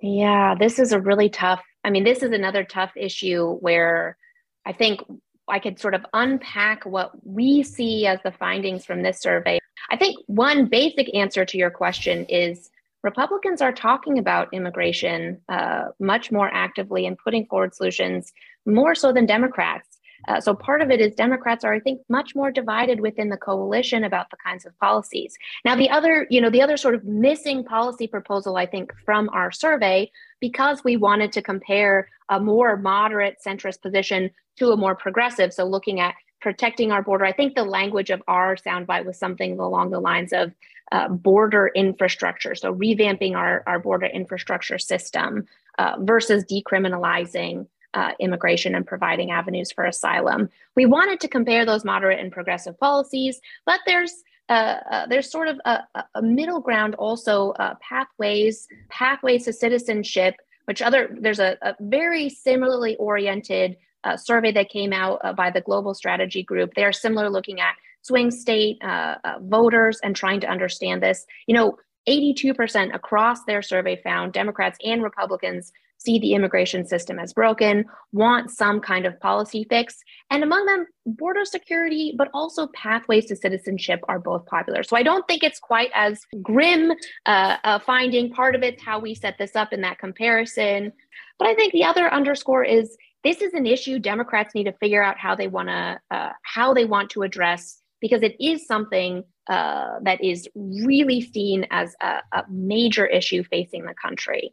Yeah, 0.00 0.54
this 0.54 0.78
is 0.78 0.92
a 0.92 1.00
really 1.00 1.28
tough. 1.28 1.60
I 1.82 1.90
mean, 1.90 2.04
this 2.04 2.22
is 2.22 2.30
another 2.30 2.62
tough 2.62 2.92
issue 2.96 3.54
where 3.54 4.16
I 4.64 4.72
think 4.72 5.00
I 5.48 5.58
could 5.58 5.80
sort 5.80 5.94
of 5.94 6.06
unpack 6.14 6.86
what 6.86 7.10
we 7.26 7.64
see 7.64 8.06
as 8.06 8.20
the 8.22 8.30
findings 8.30 8.84
from 8.84 9.02
this 9.02 9.20
survey. 9.20 9.58
I 9.90 9.96
think 9.96 10.16
one 10.28 10.66
basic 10.66 11.12
answer 11.16 11.44
to 11.44 11.58
your 11.58 11.70
question 11.70 12.26
is 12.26 12.70
Republicans 13.02 13.60
are 13.60 13.72
talking 13.72 14.20
about 14.20 14.54
immigration 14.54 15.40
uh, 15.48 15.86
much 15.98 16.30
more 16.30 16.48
actively 16.54 17.06
and 17.06 17.18
putting 17.18 17.44
forward 17.46 17.74
solutions 17.74 18.32
more 18.66 18.94
so 18.94 19.12
than 19.12 19.26
Democrats. 19.26 19.95
Uh, 20.28 20.40
so 20.40 20.54
part 20.54 20.82
of 20.82 20.90
it 20.90 21.00
is 21.00 21.14
Democrats 21.14 21.64
are, 21.64 21.72
I 21.72 21.80
think, 21.80 22.00
much 22.08 22.34
more 22.34 22.50
divided 22.50 23.00
within 23.00 23.28
the 23.28 23.36
coalition 23.36 24.04
about 24.04 24.30
the 24.30 24.36
kinds 24.36 24.66
of 24.66 24.78
policies. 24.78 25.36
Now, 25.64 25.76
the 25.76 25.90
other, 25.90 26.26
you 26.30 26.40
know, 26.40 26.50
the 26.50 26.62
other 26.62 26.76
sort 26.76 26.94
of 26.94 27.04
missing 27.04 27.64
policy 27.64 28.06
proposal, 28.06 28.56
I 28.56 28.66
think, 28.66 28.92
from 29.04 29.28
our 29.30 29.50
survey, 29.52 30.10
because 30.40 30.84
we 30.84 30.96
wanted 30.96 31.32
to 31.32 31.42
compare 31.42 32.08
a 32.28 32.40
more 32.40 32.76
moderate 32.76 33.38
centrist 33.46 33.82
position 33.82 34.30
to 34.58 34.72
a 34.72 34.76
more 34.76 34.94
progressive. 34.94 35.52
So 35.52 35.64
looking 35.64 36.00
at 36.00 36.14
protecting 36.40 36.92
our 36.92 37.02
border, 37.02 37.24
I 37.24 37.32
think 37.32 37.54
the 37.54 37.64
language 37.64 38.10
of 38.10 38.22
our 38.26 38.56
soundbite 38.56 39.04
was 39.04 39.18
something 39.18 39.58
along 39.58 39.90
the 39.90 40.00
lines 40.00 40.32
of 40.32 40.52
uh, 40.92 41.08
border 41.08 41.70
infrastructure. 41.74 42.54
So 42.54 42.74
revamping 42.74 43.34
our, 43.34 43.62
our 43.66 43.78
border 43.78 44.06
infrastructure 44.06 44.78
system 44.78 45.46
uh, 45.78 45.96
versus 46.00 46.44
decriminalizing 46.44 47.66
uh, 47.96 48.12
immigration 48.20 48.74
and 48.74 48.86
providing 48.86 49.30
avenues 49.30 49.72
for 49.72 49.84
asylum. 49.84 50.50
We 50.76 50.84
wanted 50.84 51.18
to 51.20 51.28
compare 51.28 51.64
those 51.64 51.84
moderate 51.84 52.20
and 52.20 52.30
progressive 52.30 52.78
policies, 52.78 53.40
but 53.64 53.80
there's 53.86 54.12
uh, 54.48 54.78
uh, 54.92 55.06
there's 55.08 55.28
sort 55.28 55.48
of 55.48 55.60
a, 55.64 55.80
a 56.14 56.22
middle 56.22 56.60
ground 56.60 56.94
also 56.96 57.50
uh, 57.52 57.74
pathways 57.80 58.68
pathways 58.88 59.44
to 59.44 59.52
citizenship 59.52 60.36
which 60.66 60.82
other 60.82 61.16
there's 61.20 61.40
a, 61.40 61.56
a 61.62 61.74
very 61.80 62.28
similarly 62.28 62.94
oriented 62.96 63.76
uh, 64.04 64.16
survey 64.16 64.52
that 64.52 64.68
came 64.68 64.92
out 64.92 65.18
uh, 65.24 65.32
by 65.32 65.50
the 65.50 65.60
global 65.60 65.94
strategy 65.94 66.44
group 66.44 66.74
they 66.76 66.84
are 66.84 66.92
similar 66.92 67.28
looking 67.28 67.58
at 67.58 67.74
swing 68.02 68.30
state 68.30 68.78
voters 69.40 69.98
and 70.04 70.14
trying 70.14 70.38
to 70.38 70.46
understand 70.46 71.02
this 71.02 71.26
you 71.48 71.54
know 71.54 71.76
82% 72.08 72.94
across 72.94 73.42
their 73.46 73.62
survey 73.62 74.00
found 74.00 74.32
democrats 74.32 74.78
and 74.84 75.02
republicans 75.02 75.72
see 75.98 76.18
the 76.18 76.34
immigration 76.34 76.86
system 76.86 77.18
as 77.18 77.32
broken, 77.32 77.84
want 78.12 78.50
some 78.50 78.80
kind 78.80 79.06
of 79.06 79.18
policy 79.20 79.66
fix. 79.68 79.96
And 80.30 80.42
among 80.42 80.66
them, 80.66 80.86
border 81.06 81.44
security, 81.44 82.14
but 82.16 82.28
also 82.34 82.68
pathways 82.68 83.26
to 83.26 83.36
citizenship 83.36 84.00
are 84.08 84.18
both 84.18 84.46
popular. 84.46 84.82
So 84.82 84.96
I 84.96 85.02
don't 85.02 85.26
think 85.26 85.42
it's 85.42 85.58
quite 85.58 85.90
as 85.94 86.20
grim 86.42 86.92
uh, 87.26 87.56
a 87.64 87.80
finding. 87.80 88.32
Part 88.32 88.54
of 88.54 88.62
it's 88.62 88.82
how 88.82 88.98
we 88.98 89.14
set 89.14 89.36
this 89.38 89.56
up 89.56 89.72
in 89.72 89.80
that 89.82 89.98
comparison. 89.98 90.92
But 91.38 91.48
I 91.48 91.54
think 91.54 91.72
the 91.72 91.84
other 91.84 92.12
underscore 92.12 92.64
is 92.64 92.96
this 93.24 93.40
is 93.40 93.54
an 93.54 93.66
issue 93.66 93.98
Democrats 93.98 94.54
need 94.54 94.64
to 94.64 94.72
figure 94.74 95.02
out 95.02 95.18
how 95.18 95.34
they 95.34 95.48
want 95.48 95.68
to 95.68 96.00
uh, 96.10 96.32
how 96.42 96.72
they 96.74 96.84
want 96.84 97.10
to 97.10 97.22
address 97.22 97.80
because 98.00 98.22
it 98.22 98.36
is 98.38 98.66
something 98.66 99.24
uh, 99.48 99.98
that 100.02 100.22
is 100.22 100.48
really 100.54 101.20
seen 101.20 101.66
as 101.70 101.94
a, 102.00 102.20
a 102.32 102.44
major 102.50 103.06
issue 103.06 103.42
facing 103.44 103.84
the 103.84 103.94
country. 103.94 104.52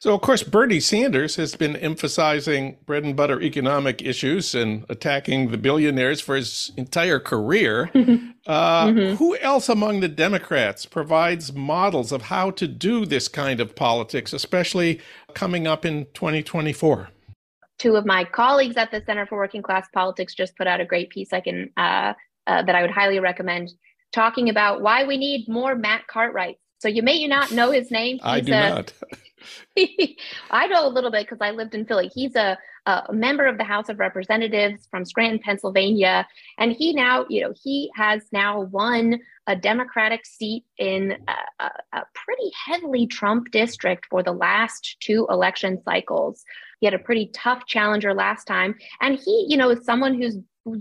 So, 0.00 0.14
of 0.14 0.20
course, 0.20 0.44
Bernie 0.44 0.78
Sanders 0.78 1.34
has 1.36 1.56
been 1.56 1.74
emphasizing 1.74 2.76
bread 2.86 3.02
and 3.02 3.16
butter 3.16 3.40
economic 3.42 4.00
issues 4.00 4.54
and 4.54 4.84
attacking 4.88 5.50
the 5.50 5.58
billionaires 5.58 6.20
for 6.20 6.36
his 6.36 6.70
entire 6.76 7.18
career. 7.18 7.90
uh, 8.46 8.86
mm-hmm. 8.86 9.16
Who 9.16 9.36
else 9.38 9.68
among 9.68 9.98
the 9.98 10.08
Democrats 10.08 10.86
provides 10.86 11.52
models 11.52 12.12
of 12.12 12.22
how 12.22 12.52
to 12.52 12.68
do 12.68 13.06
this 13.06 13.26
kind 13.26 13.60
of 13.60 13.74
politics, 13.74 14.32
especially 14.32 15.00
coming 15.34 15.66
up 15.66 15.84
in 15.84 16.06
2024? 16.14 17.08
Two 17.80 17.96
of 17.96 18.06
my 18.06 18.22
colleagues 18.22 18.76
at 18.76 18.92
the 18.92 19.02
Center 19.04 19.26
for 19.26 19.36
Working 19.36 19.62
Class 19.62 19.88
Politics 19.92 20.32
just 20.32 20.56
put 20.56 20.68
out 20.68 20.80
a 20.80 20.84
great 20.84 21.10
piece 21.10 21.32
I 21.32 21.40
can 21.40 21.70
uh, 21.76 22.12
uh, 22.46 22.62
that 22.62 22.76
I 22.76 22.82
would 22.82 22.92
highly 22.92 23.18
recommend, 23.18 23.70
talking 24.12 24.48
about 24.48 24.80
why 24.80 25.04
we 25.04 25.16
need 25.16 25.48
more 25.48 25.74
Matt 25.74 26.06
Cartwright. 26.06 26.58
So 26.78 26.88
you 26.88 27.02
may 27.02 27.26
not 27.26 27.50
know 27.50 27.70
his 27.70 27.90
name. 27.90 28.16
He's 28.16 28.24
I 28.24 28.40
do 28.40 28.52
a, 28.52 28.68
not. 28.70 28.92
I 30.50 30.66
know 30.66 30.86
a 30.86 30.90
little 30.90 31.10
bit 31.10 31.22
because 31.22 31.38
I 31.40 31.50
lived 31.50 31.74
in 31.74 31.84
Philly. 31.84 32.10
He's 32.12 32.34
a, 32.36 32.58
a 32.86 33.12
member 33.12 33.46
of 33.46 33.58
the 33.58 33.64
House 33.64 33.88
of 33.88 33.98
Representatives 33.98 34.86
from 34.90 35.04
Scranton, 35.04 35.38
Pennsylvania, 35.38 36.26
and 36.58 36.72
he 36.72 36.92
now, 36.92 37.26
you 37.28 37.42
know, 37.42 37.52
he 37.62 37.90
has 37.94 38.22
now 38.32 38.62
won 38.62 39.20
a 39.46 39.56
Democratic 39.56 40.26
seat 40.26 40.64
in 40.78 41.16
a, 41.28 41.64
a, 41.64 41.70
a 41.92 42.02
pretty 42.14 42.50
heavily 42.66 43.06
Trump 43.06 43.50
district 43.50 44.06
for 44.10 44.22
the 44.22 44.32
last 44.32 44.96
two 45.00 45.26
election 45.30 45.82
cycles. 45.84 46.44
He 46.80 46.86
had 46.86 46.94
a 46.94 46.98
pretty 46.98 47.30
tough 47.32 47.66
challenger 47.66 48.14
last 48.14 48.46
time, 48.46 48.74
and 49.00 49.18
he, 49.18 49.46
you 49.48 49.56
know, 49.56 49.70
is 49.70 49.84
someone 49.84 50.14
who's 50.14 50.36
who's 50.36 50.36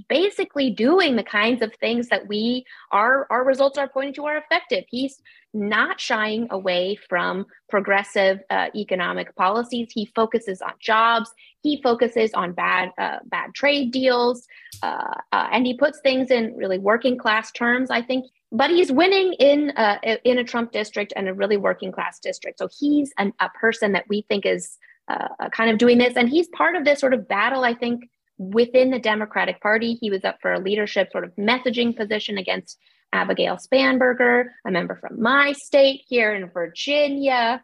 basically 0.10 0.70
doing 0.70 1.16
the 1.16 1.24
kinds 1.24 1.62
of 1.62 1.74
things 1.76 2.10
that 2.10 2.28
we 2.28 2.66
our 2.92 3.28
our 3.30 3.44
results 3.44 3.78
are 3.78 3.88
pointing 3.88 4.14
to 4.16 4.26
are 4.26 4.38
effective. 4.38 4.86
He's 4.90 5.22
not 5.54 6.00
shying 6.00 6.48
away 6.52 6.98
from 7.10 7.46
progressive 7.70 8.40
uh, 8.50 8.68
economic 8.76 9.36
policies. 9.36 9.90
He 9.92 10.06
focuses 10.16 10.62
on 10.62 10.74
jobs. 10.80 11.32
He 11.62 11.82
focuses 11.82 12.34
on 12.34 12.54
bad 12.54 12.92
uh, 12.98 13.20
bad 13.26 13.54
trade 13.54 13.92
deals, 13.92 14.48
uh, 14.84 15.16
uh 15.32 15.50
and 15.52 15.66
he 15.66 15.76
puts 15.76 16.00
things 16.02 16.32
in 16.32 16.56
really 16.56 16.78
working 16.78 17.18
class 17.18 17.52
terms. 17.52 17.90
I 17.90 18.02
think, 18.02 18.26
but 18.52 18.70
he's 18.70 18.92
winning 18.92 19.34
in 19.34 19.72
uh, 19.72 19.98
in 20.24 20.38
a 20.38 20.44
Trump 20.44 20.72
district 20.72 21.14
and 21.16 21.28
a 21.28 21.34
really 21.34 21.58
working 21.58 21.92
class 21.92 22.20
district. 22.20 22.60
So 22.60 22.70
he's 22.80 23.12
an, 23.18 23.34
a 23.40 23.50
person 23.50 23.94
that 23.94 24.06
we 24.08 24.26
think 24.30 24.46
is 24.46 24.78
uh, 25.08 25.50
kind 25.52 25.72
of 25.72 25.78
doing 25.78 25.98
this, 25.98 26.16
and 26.16 26.30
he's 26.30 26.48
part 26.50 26.76
of 26.76 26.86
this 26.86 27.00
sort 27.00 27.14
of 27.14 27.28
battle. 27.28 27.64
I 27.64 27.74
think 27.74 28.10
within 28.38 28.92
the 28.92 29.00
Democratic 29.00 29.62
Party, 29.62 29.98
he 30.00 30.10
was 30.10 30.24
up 30.24 30.38
for 30.42 30.54
a 30.54 30.60
leadership 30.60 31.12
sort 31.12 31.24
of 31.24 31.36
messaging 31.36 31.96
position 31.96 32.38
against 32.38 32.78
Abigail 33.14 33.58
Spanberger, 33.58 34.46
a 34.66 34.72
member 34.72 34.96
from 34.96 35.22
my 35.22 35.54
state 35.54 36.02
here 36.08 36.34
in 36.36 36.50
Virginia, 36.50 37.64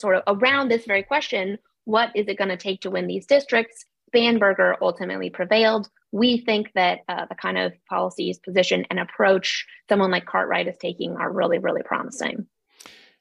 sort 0.00 0.16
of 0.16 0.22
around 0.26 0.68
this 0.68 0.86
very 0.86 1.02
question 1.02 1.58
what 1.84 2.10
is 2.14 2.28
it 2.28 2.38
going 2.38 2.48
to 2.48 2.56
take 2.56 2.80
to 2.80 2.90
win 2.90 3.06
these 3.06 3.26
districts? 3.26 3.84
Spanberger 4.14 4.74
ultimately 4.80 5.30
prevailed. 5.30 5.88
We 6.12 6.38
think 6.38 6.70
that 6.74 7.00
uh, 7.08 7.26
the 7.26 7.34
kind 7.34 7.58
of 7.58 7.72
policies, 7.88 8.38
position, 8.38 8.86
and 8.88 9.00
approach 9.00 9.66
someone 9.88 10.10
like 10.10 10.24
Cartwright 10.24 10.68
is 10.68 10.76
taking 10.80 11.16
are 11.16 11.30
really, 11.30 11.58
really 11.58 11.82
promising. 11.82 12.46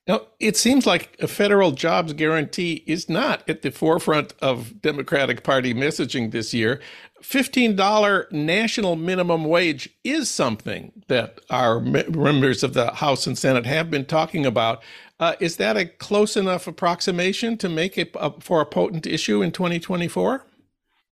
Now, 0.05 0.21
it 0.39 0.57
seems 0.57 0.85
like 0.85 1.15
a 1.21 1.29
federal 1.29 1.71
jobs 1.71 2.11
guarantee 2.11 2.83
is 2.85 3.07
not 3.07 3.47
at 3.47 3.61
the 3.61 3.71
forefront 3.71 4.33
of 4.41 4.81
Democratic 4.81 5.43
Party 5.43 5.73
messaging 5.73 6.31
this 6.31 6.53
year. 6.53 6.81
$15 7.21 8.29
national 8.33 8.97
minimum 8.97 9.45
wage 9.45 9.89
is 10.03 10.29
something 10.29 10.91
that 11.07 11.39
our 11.49 11.79
members 11.79 12.63
of 12.63 12.73
the 12.73 12.91
House 12.95 13.25
and 13.25 13.37
Senate 13.37 13.65
have 13.65 13.89
been 13.89 14.03
talking 14.03 14.45
about. 14.45 14.83
Uh, 15.21 15.35
is 15.39 15.55
that 15.55 15.77
a 15.77 15.85
close 15.85 16.35
enough 16.35 16.67
approximation 16.67 17.57
to 17.57 17.69
make 17.69 17.97
it 17.97 18.11
a, 18.15 18.31
for 18.41 18.59
a 18.59 18.65
potent 18.65 19.07
issue 19.07 19.41
in 19.41 19.51
2024? 19.51 20.45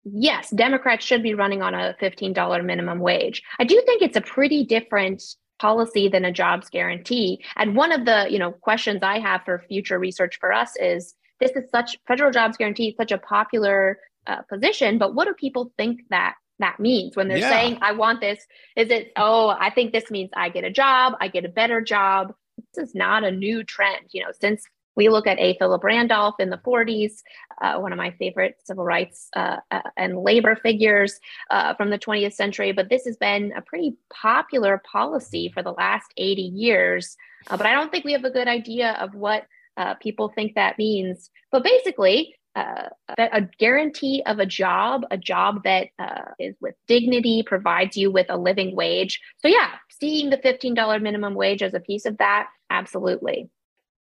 Yes, 0.03 0.49
Democrats 0.49 1.05
should 1.05 1.21
be 1.21 1.35
running 1.35 1.61
on 1.61 1.75
a 1.75 1.95
$15 2.01 2.65
minimum 2.65 2.99
wage. 2.99 3.43
I 3.59 3.65
do 3.65 3.79
think 3.85 4.01
it's 4.01 4.17
a 4.17 4.21
pretty 4.21 4.65
different 4.65 5.21
policy 5.59 6.07
than 6.07 6.25
a 6.25 6.31
jobs 6.31 6.69
guarantee. 6.69 7.43
And 7.55 7.75
one 7.75 7.91
of 7.91 8.05
the, 8.05 8.27
you 8.29 8.39
know, 8.39 8.51
questions 8.51 9.03
I 9.03 9.19
have 9.19 9.41
for 9.45 9.63
future 9.67 9.99
research 9.99 10.37
for 10.39 10.51
us 10.51 10.71
is 10.77 11.15
this 11.39 11.51
is 11.51 11.69
such 11.69 11.97
federal 12.07 12.31
jobs 12.31 12.57
guarantee 12.57 12.95
such 12.97 13.11
a 13.11 13.17
popular 13.17 13.99
uh, 14.27 14.41
position, 14.43 14.97
but 14.97 15.15
what 15.15 15.27
do 15.27 15.33
people 15.33 15.71
think 15.77 16.01
that 16.09 16.35
that 16.59 16.79
means 16.79 17.15
when 17.15 17.27
they're 17.27 17.37
yeah. 17.37 17.49
saying 17.49 17.79
I 17.81 17.93
want 17.93 18.19
this? 18.19 18.45
Is 18.75 18.89
it 18.89 19.11
oh, 19.15 19.49
I 19.49 19.69
think 19.69 19.93
this 19.93 20.11
means 20.11 20.29
I 20.35 20.49
get 20.49 20.63
a 20.63 20.71
job, 20.71 21.13
I 21.21 21.29
get 21.29 21.45
a 21.45 21.49
better 21.49 21.81
job. 21.81 22.33
This 22.73 22.89
is 22.89 22.95
not 22.95 23.23
a 23.23 23.31
new 23.31 23.63
trend, 23.63 24.07
you 24.11 24.21
know, 24.21 24.31
since 24.39 24.65
we 24.95 25.09
look 25.09 25.27
at 25.27 25.39
A. 25.39 25.57
Philip 25.57 25.83
Randolph 25.83 26.35
in 26.39 26.49
the 26.49 26.57
40s, 26.57 27.21
uh, 27.61 27.79
one 27.79 27.91
of 27.91 27.97
my 27.97 28.11
favorite 28.11 28.55
civil 28.63 28.83
rights 28.83 29.29
uh, 29.35 29.57
uh, 29.71 29.81
and 29.97 30.17
labor 30.17 30.55
figures 30.55 31.19
uh, 31.49 31.73
from 31.75 31.89
the 31.89 31.99
20th 31.99 32.33
century. 32.33 32.71
But 32.71 32.89
this 32.89 33.05
has 33.05 33.17
been 33.17 33.53
a 33.55 33.61
pretty 33.61 33.95
popular 34.11 34.81
policy 34.91 35.51
for 35.53 35.63
the 35.63 35.71
last 35.71 36.13
80 36.17 36.41
years. 36.41 37.15
Uh, 37.49 37.57
but 37.57 37.65
I 37.65 37.73
don't 37.73 37.91
think 37.91 38.05
we 38.05 38.13
have 38.13 38.25
a 38.25 38.29
good 38.29 38.47
idea 38.47 38.97
of 38.99 39.15
what 39.15 39.45
uh, 39.77 39.95
people 39.95 40.29
think 40.29 40.55
that 40.55 40.77
means. 40.77 41.29
But 41.51 41.63
basically, 41.63 42.35
uh, 42.55 42.89
a 43.17 43.41
guarantee 43.59 44.23
of 44.25 44.39
a 44.39 44.45
job, 44.45 45.05
a 45.11 45.17
job 45.17 45.63
that 45.63 45.87
uh, 45.99 46.31
is 46.39 46.55
with 46.59 46.75
dignity, 46.87 47.43
provides 47.45 47.95
you 47.95 48.11
with 48.11 48.25
a 48.29 48.37
living 48.37 48.75
wage. 48.75 49.21
So, 49.37 49.47
yeah, 49.47 49.69
seeing 49.99 50.29
the 50.29 50.37
$15 50.37 51.01
minimum 51.01 51.35
wage 51.35 51.61
as 51.63 51.73
a 51.73 51.79
piece 51.79 52.05
of 52.05 52.17
that, 52.17 52.47
absolutely. 52.69 53.49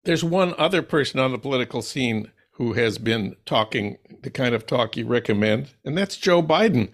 There's 0.06 0.24
one 0.24 0.54
other 0.58 0.82
person 0.82 1.20
on 1.20 1.32
the 1.32 1.38
political 1.38 1.82
scene 1.82 2.32
who 2.54 2.74
has 2.74 2.98
been 2.98 3.36
talking 3.46 3.98
the 4.22 4.30
kind 4.30 4.54
of 4.54 4.66
talk 4.66 4.98
you 4.98 5.06
recommend, 5.08 5.72
and 5.86 5.98
that's 5.98 6.18
Joe 6.18 6.44
Biden. 6.44 6.90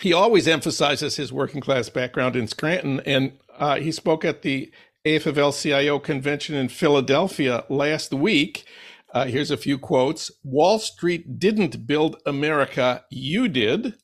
He 0.00 0.12
always 0.12 0.46
emphasizes 0.46 1.16
his 1.16 1.32
working 1.32 1.60
class 1.60 1.88
background 1.88 2.36
in 2.36 2.46
Scranton, 2.46 3.00
and 3.00 3.32
uh, 3.58 3.76
he 3.76 3.90
spoke 3.90 4.24
at 4.24 4.42
the 4.42 4.70
AFL 5.04 5.60
CIO 5.60 5.98
convention 5.98 6.54
in 6.54 6.68
Philadelphia 6.68 7.64
last 7.68 8.12
week. 8.12 8.64
Uh, 9.12 9.24
here's 9.24 9.50
a 9.50 9.56
few 9.56 9.78
quotes 9.78 10.30
Wall 10.44 10.78
Street 10.78 11.38
didn't 11.38 11.86
build 11.86 12.16
America, 12.24 13.04
you 13.10 13.48
did. 13.48 13.94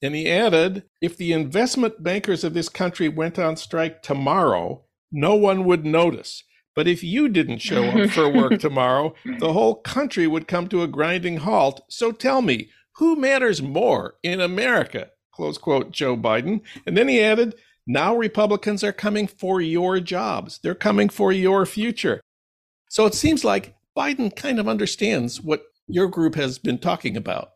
And 0.00 0.14
he 0.14 0.28
added 0.28 0.84
if 1.00 1.16
the 1.16 1.32
investment 1.32 2.02
bankers 2.02 2.42
of 2.42 2.54
this 2.54 2.68
country 2.68 3.08
went 3.08 3.38
on 3.38 3.56
strike 3.56 4.02
tomorrow, 4.02 4.84
no 5.12 5.36
one 5.36 5.64
would 5.64 5.86
notice. 5.86 6.42
But 6.74 6.88
if 6.88 7.04
you 7.04 7.28
didn't 7.28 7.58
show 7.58 7.84
up 7.84 8.10
for 8.10 8.28
work 8.28 8.58
tomorrow, 8.60 9.14
the 9.38 9.52
whole 9.52 9.76
country 9.76 10.26
would 10.26 10.48
come 10.48 10.68
to 10.68 10.82
a 10.82 10.88
grinding 10.88 11.38
halt. 11.38 11.82
So 11.88 12.12
tell 12.12 12.42
me, 12.42 12.70
who 12.96 13.16
matters 13.16 13.62
more 13.62 14.14
in 14.22 14.40
America? 14.40 15.10
Close 15.32 15.58
quote, 15.58 15.92
Joe 15.92 16.16
Biden. 16.16 16.60
And 16.86 16.96
then 16.96 17.08
he 17.08 17.20
added, 17.20 17.54
now 17.86 18.14
Republicans 18.14 18.84
are 18.84 18.92
coming 18.92 19.26
for 19.26 19.60
your 19.60 20.00
jobs. 20.00 20.60
They're 20.62 20.74
coming 20.74 21.08
for 21.08 21.32
your 21.32 21.66
future. 21.66 22.20
So 22.88 23.06
it 23.06 23.14
seems 23.14 23.44
like 23.44 23.74
Biden 23.96 24.34
kind 24.34 24.58
of 24.58 24.68
understands 24.68 25.40
what 25.40 25.62
your 25.88 26.08
group 26.08 26.34
has 26.34 26.58
been 26.58 26.78
talking 26.78 27.16
about. 27.16 27.52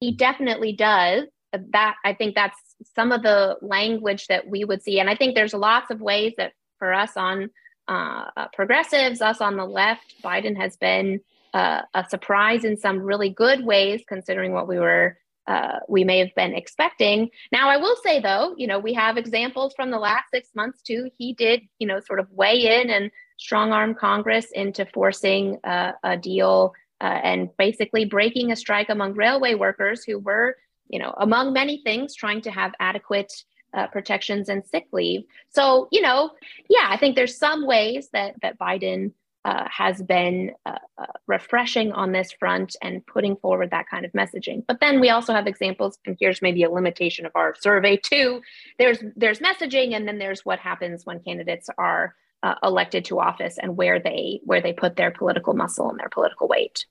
He 0.00 0.12
definitely 0.12 0.72
does. 0.72 1.24
Uh, 1.52 1.58
that 1.72 1.94
I 2.04 2.12
think 2.12 2.34
that's 2.34 2.58
some 2.94 3.12
of 3.12 3.22
the 3.22 3.56
language 3.62 4.26
that 4.26 4.48
we 4.48 4.64
would 4.64 4.82
see, 4.82 5.00
and 5.00 5.08
I 5.08 5.16
think 5.16 5.34
there's 5.34 5.54
lots 5.54 5.90
of 5.90 6.00
ways 6.00 6.34
that 6.36 6.52
for 6.78 6.92
us 6.92 7.16
on 7.16 7.50
uh, 7.88 8.48
progressives, 8.52 9.20
us 9.20 9.40
on 9.40 9.56
the 9.56 9.64
left, 9.64 10.14
Biden 10.22 10.56
has 10.56 10.76
been 10.76 11.20
uh, 11.54 11.82
a 11.94 12.04
surprise 12.08 12.64
in 12.64 12.76
some 12.76 13.00
really 13.00 13.30
good 13.30 13.64
ways, 13.64 14.02
considering 14.06 14.52
what 14.52 14.68
we 14.68 14.78
were 14.78 15.18
uh, 15.46 15.78
we 15.88 16.02
may 16.02 16.18
have 16.18 16.34
been 16.34 16.54
expecting. 16.54 17.30
Now, 17.52 17.68
I 17.68 17.76
will 17.76 17.96
say 18.02 18.20
though, 18.20 18.54
you 18.56 18.66
know, 18.66 18.80
we 18.80 18.94
have 18.94 19.16
examples 19.16 19.74
from 19.74 19.90
the 19.90 19.98
last 19.98 20.24
six 20.32 20.48
months 20.54 20.82
too. 20.82 21.08
He 21.16 21.34
did, 21.34 21.62
you 21.78 21.86
know, 21.86 22.00
sort 22.00 22.18
of 22.18 22.30
weigh 22.32 22.80
in 22.80 22.90
and 22.90 23.10
strong 23.38 23.72
arm 23.72 23.94
Congress 23.94 24.50
into 24.50 24.86
forcing 24.86 25.58
uh, 25.62 25.92
a 26.02 26.16
deal 26.16 26.74
uh, 27.00 27.20
and 27.22 27.50
basically 27.56 28.04
breaking 28.04 28.50
a 28.50 28.56
strike 28.56 28.88
among 28.88 29.14
railway 29.14 29.54
workers 29.54 30.02
who 30.04 30.18
were, 30.18 30.56
you 30.88 30.98
know, 30.98 31.14
among 31.18 31.52
many 31.52 31.80
things, 31.84 32.14
trying 32.14 32.40
to 32.40 32.50
have 32.50 32.72
adequate 32.80 33.32
uh, 33.76 33.86
protections 33.88 34.48
and 34.48 34.64
sick 34.66 34.86
leave. 34.92 35.22
So, 35.50 35.88
you 35.92 36.00
know, 36.00 36.30
yeah, 36.68 36.86
I 36.88 36.96
think 36.96 37.14
there's 37.14 37.36
some 37.36 37.66
ways 37.66 38.08
that 38.12 38.34
that 38.42 38.58
Biden 38.58 39.12
uh, 39.44 39.68
has 39.70 40.02
been 40.02 40.50
uh, 40.64 40.78
uh, 40.98 41.06
refreshing 41.28 41.92
on 41.92 42.10
this 42.10 42.32
front 42.32 42.74
and 42.82 43.06
putting 43.06 43.36
forward 43.36 43.70
that 43.70 43.88
kind 43.88 44.04
of 44.04 44.10
messaging. 44.10 44.64
But 44.66 44.80
then 44.80 44.98
we 44.98 45.10
also 45.10 45.32
have 45.32 45.46
examples, 45.46 45.98
and 46.04 46.16
here's 46.18 46.42
maybe 46.42 46.64
a 46.64 46.70
limitation 46.70 47.26
of 47.26 47.32
our 47.36 47.54
survey 47.60 47.96
too. 47.96 48.40
There's 48.78 48.98
there's 49.14 49.38
messaging, 49.38 49.94
and 49.94 50.08
then 50.08 50.18
there's 50.18 50.44
what 50.44 50.58
happens 50.58 51.06
when 51.06 51.20
candidates 51.20 51.68
are 51.78 52.16
uh, 52.42 52.54
elected 52.62 53.04
to 53.04 53.20
office 53.20 53.56
and 53.58 53.76
where 53.76 54.00
they 54.00 54.40
where 54.44 54.60
they 54.60 54.72
put 54.72 54.96
their 54.96 55.12
political 55.12 55.54
muscle 55.54 55.90
and 55.90 56.00
their 56.00 56.08
political 56.08 56.48
weight. 56.48 56.86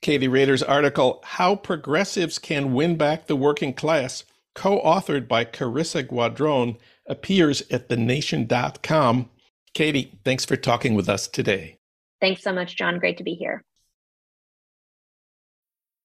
Katie 0.00 0.28
Rader's 0.28 0.62
article, 0.64 1.20
How 1.24 1.54
Progressives 1.54 2.38
Can 2.38 2.72
Win 2.72 2.96
Back 2.96 3.26
the 3.26 3.36
Working 3.36 3.72
Class, 3.72 4.24
co 4.54 4.80
authored 4.80 5.28
by 5.28 5.44
Carissa 5.44 6.06
Guadron, 6.06 6.78
appears 7.06 7.62
at 7.70 7.88
thenation.com. 7.88 9.30
Katie, 9.74 10.18
thanks 10.24 10.44
for 10.44 10.56
talking 10.56 10.94
with 10.94 11.08
us 11.08 11.26
today. 11.26 11.78
Thanks 12.20 12.42
so 12.42 12.52
much, 12.52 12.76
Jon. 12.76 12.98
Great 12.98 13.18
to 13.18 13.24
be 13.24 13.34
here. 13.34 13.64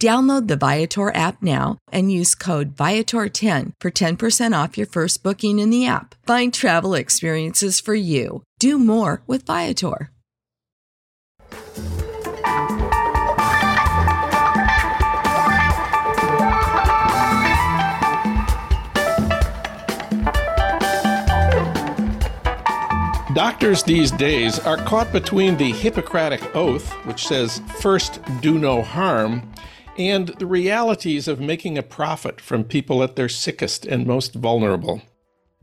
Download 0.00 0.46
the 0.46 0.58
Viator 0.58 1.14
app 1.14 1.42
now 1.42 1.78
and 1.90 2.12
use 2.12 2.34
code 2.34 2.76
Viator10 2.76 3.72
for 3.80 3.90
10% 3.90 4.64
off 4.64 4.76
your 4.76 4.86
first 4.86 5.22
booking 5.22 5.58
in 5.58 5.70
the 5.70 5.86
app. 5.86 6.14
Find 6.26 6.52
travel 6.52 6.92
experiences 6.92 7.80
for 7.80 7.94
you. 7.94 8.42
Do 8.58 8.78
more 8.78 9.22
with 9.26 9.46
Viator. 9.46 10.10
Doctors 23.36 23.82
these 23.82 24.10
days 24.12 24.58
are 24.58 24.78
caught 24.78 25.12
between 25.12 25.58
the 25.58 25.70
Hippocratic 25.70 26.56
Oath, 26.56 26.90
which 27.04 27.26
says, 27.26 27.60
first 27.80 28.18
do 28.40 28.58
no 28.58 28.80
harm, 28.80 29.42
and 29.98 30.28
the 30.28 30.46
realities 30.46 31.28
of 31.28 31.40
making 31.40 31.78
a 31.78 31.82
profit 31.82 32.40
from 32.40 32.64
people 32.64 33.02
at 33.02 33.16
their 33.16 33.28
sickest 33.28 33.86
and 33.86 34.06
most 34.06 34.34
vulnerable. 34.34 35.02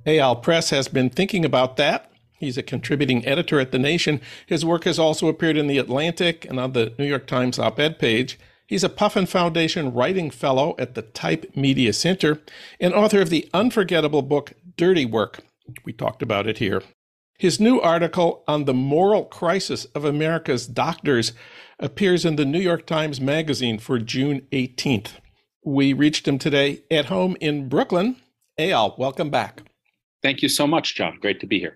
Eyal 0.05 0.41
Press 0.41 0.69
has 0.71 0.87
been 0.87 1.09
thinking 1.09 1.45
about 1.45 1.77
that. 1.77 2.11
He's 2.39 2.57
a 2.57 2.63
contributing 2.63 3.25
editor 3.25 3.59
at 3.59 3.71
The 3.71 3.79
Nation. 3.79 4.19
His 4.45 4.65
work 4.65 4.83
has 4.83 4.99
also 4.99 5.27
appeared 5.27 5.55
in 5.55 5.67
The 5.67 5.77
Atlantic 5.77 6.45
and 6.45 6.59
on 6.59 6.73
the 6.73 6.93
New 6.97 7.05
York 7.05 7.25
Times 7.25 7.57
op 7.57 7.79
ed 7.79 7.99
page. 7.99 8.37
He's 8.67 8.83
a 8.83 8.89
Puffin 8.89 9.25
Foundation 9.25 9.93
Writing 9.93 10.29
Fellow 10.29 10.75
at 10.77 10.95
the 10.95 11.03
Type 11.03 11.55
Media 11.55 11.93
Center 11.93 12.41
and 12.79 12.93
author 12.93 13.21
of 13.21 13.29
the 13.29 13.49
unforgettable 13.53 14.23
book 14.23 14.53
Dirty 14.75 15.05
Work. 15.05 15.39
We 15.85 15.93
talked 15.93 16.21
about 16.21 16.47
it 16.47 16.57
here. 16.57 16.81
His 17.43 17.59
new 17.59 17.81
article 17.81 18.41
on 18.47 18.63
the 18.63 18.73
moral 18.73 19.25
crisis 19.25 19.83
of 19.93 20.05
America's 20.05 20.65
doctors 20.65 21.33
appears 21.77 22.23
in 22.23 22.37
the 22.37 22.45
New 22.45 22.61
York 22.61 22.85
Times 22.85 23.19
Magazine 23.19 23.79
for 23.79 23.99
June 23.99 24.47
18th. 24.53 25.17
We 25.65 25.91
reached 25.91 26.25
him 26.25 26.39
today 26.39 26.83
at 26.89 27.07
home 27.07 27.35
in 27.41 27.67
Brooklyn. 27.67 28.15
Eyal, 28.57 28.97
welcome 28.97 29.29
back. 29.29 29.63
Thank 30.21 30.41
you 30.41 30.47
so 30.47 30.65
much, 30.65 30.95
Jon. 30.95 31.17
Great 31.19 31.41
to 31.41 31.45
be 31.45 31.59
here. 31.59 31.75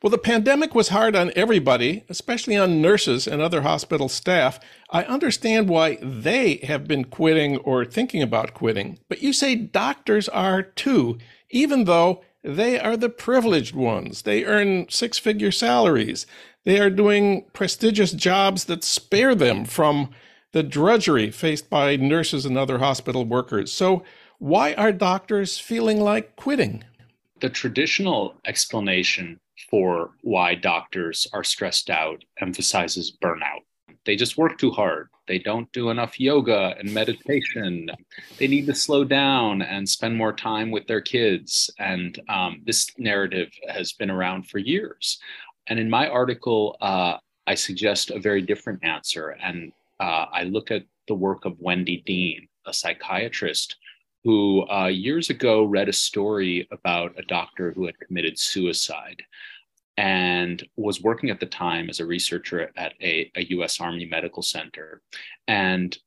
Well, 0.00 0.12
the 0.12 0.16
pandemic 0.16 0.76
was 0.76 0.90
hard 0.90 1.16
on 1.16 1.32
everybody, 1.34 2.04
especially 2.08 2.56
on 2.56 2.80
nurses 2.80 3.26
and 3.26 3.42
other 3.42 3.62
hospital 3.62 4.08
staff. 4.08 4.60
I 4.90 5.02
understand 5.02 5.68
why 5.68 5.98
they 6.00 6.58
have 6.58 6.86
been 6.86 7.02
quitting 7.02 7.56
or 7.56 7.84
thinking 7.84 8.22
about 8.22 8.54
quitting, 8.54 9.00
but 9.08 9.22
you 9.22 9.32
say 9.32 9.56
doctors 9.56 10.28
are 10.28 10.62
too, 10.62 11.18
even 11.50 11.82
though 11.82 12.22
they 12.42 12.78
are 12.78 12.96
the 12.96 13.08
privileged 13.08 13.74
ones. 13.74 14.22
They 14.22 14.44
earn 14.44 14.88
six 14.88 15.18
figure 15.18 15.52
salaries. 15.52 16.26
They 16.64 16.80
are 16.80 16.90
doing 16.90 17.46
prestigious 17.52 18.12
jobs 18.12 18.66
that 18.66 18.84
spare 18.84 19.34
them 19.34 19.64
from 19.64 20.10
the 20.52 20.62
drudgery 20.62 21.30
faced 21.30 21.68
by 21.68 21.96
nurses 21.96 22.46
and 22.46 22.56
other 22.56 22.78
hospital 22.78 23.24
workers. 23.24 23.72
So, 23.72 24.02
why 24.38 24.74
are 24.74 24.92
doctors 24.92 25.58
feeling 25.58 26.00
like 26.00 26.36
quitting? 26.36 26.84
The 27.40 27.50
traditional 27.50 28.34
explanation 28.44 29.40
for 29.70 30.12
why 30.22 30.54
doctors 30.54 31.26
are 31.32 31.44
stressed 31.44 31.90
out 31.90 32.24
emphasizes 32.40 33.16
burnout. 33.20 33.64
They 34.08 34.16
just 34.16 34.38
work 34.38 34.56
too 34.56 34.70
hard. 34.70 35.10
They 35.26 35.38
don't 35.38 35.70
do 35.72 35.90
enough 35.90 36.18
yoga 36.18 36.74
and 36.78 36.94
meditation. 36.94 37.90
They 38.38 38.46
need 38.46 38.64
to 38.68 38.74
slow 38.74 39.04
down 39.04 39.60
and 39.60 39.86
spend 39.86 40.16
more 40.16 40.32
time 40.32 40.70
with 40.70 40.86
their 40.86 41.02
kids. 41.02 41.70
And 41.78 42.18
um, 42.30 42.62
this 42.64 42.90
narrative 42.96 43.50
has 43.68 43.92
been 43.92 44.08
around 44.08 44.48
for 44.48 44.60
years. 44.60 45.18
And 45.66 45.78
in 45.78 45.90
my 45.90 46.08
article, 46.08 46.78
uh, 46.80 47.18
I 47.46 47.54
suggest 47.54 48.10
a 48.10 48.18
very 48.18 48.40
different 48.40 48.82
answer. 48.82 49.36
And 49.42 49.72
uh, 50.00 50.24
I 50.32 50.44
look 50.44 50.70
at 50.70 50.84
the 51.06 51.14
work 51.14 51.44
of 51.44 51.60
Wendy 51.60 52.02
Dean, 52.06 52.48
a 52.64 52.72
psychiatrist 52.72 53.76
who 54.24 54.66
uh, 54.70 54.86
years 54.86 55.28
ago 55.28 55.64
read 55.64 55.90
a 55.90 55.92
story 55.92 56.66
about 56.72 57.12
a 57.18 57.22
doctor 57.24 57.72
who 57.72 57.84
had 57.84 58.00
committed 58.00 58.38
suicide 58.38 59.22
and 59.98 60.64
was 60.76 61.02
working 61.02 61.28
at 61.28 61.40
the 61.40 61.46
time 61.46 61.90
as 61.90 61.98
a 61.98 62.06
researcher 62.06 62.70
at 62.76 62.94
a, 63.02 63.30
a 63.34 63.46
US 63.50 63.80
Army 63.80 64.06
Medical 64.06 64.42
Center 64.42 65.02
and 65.48 65.98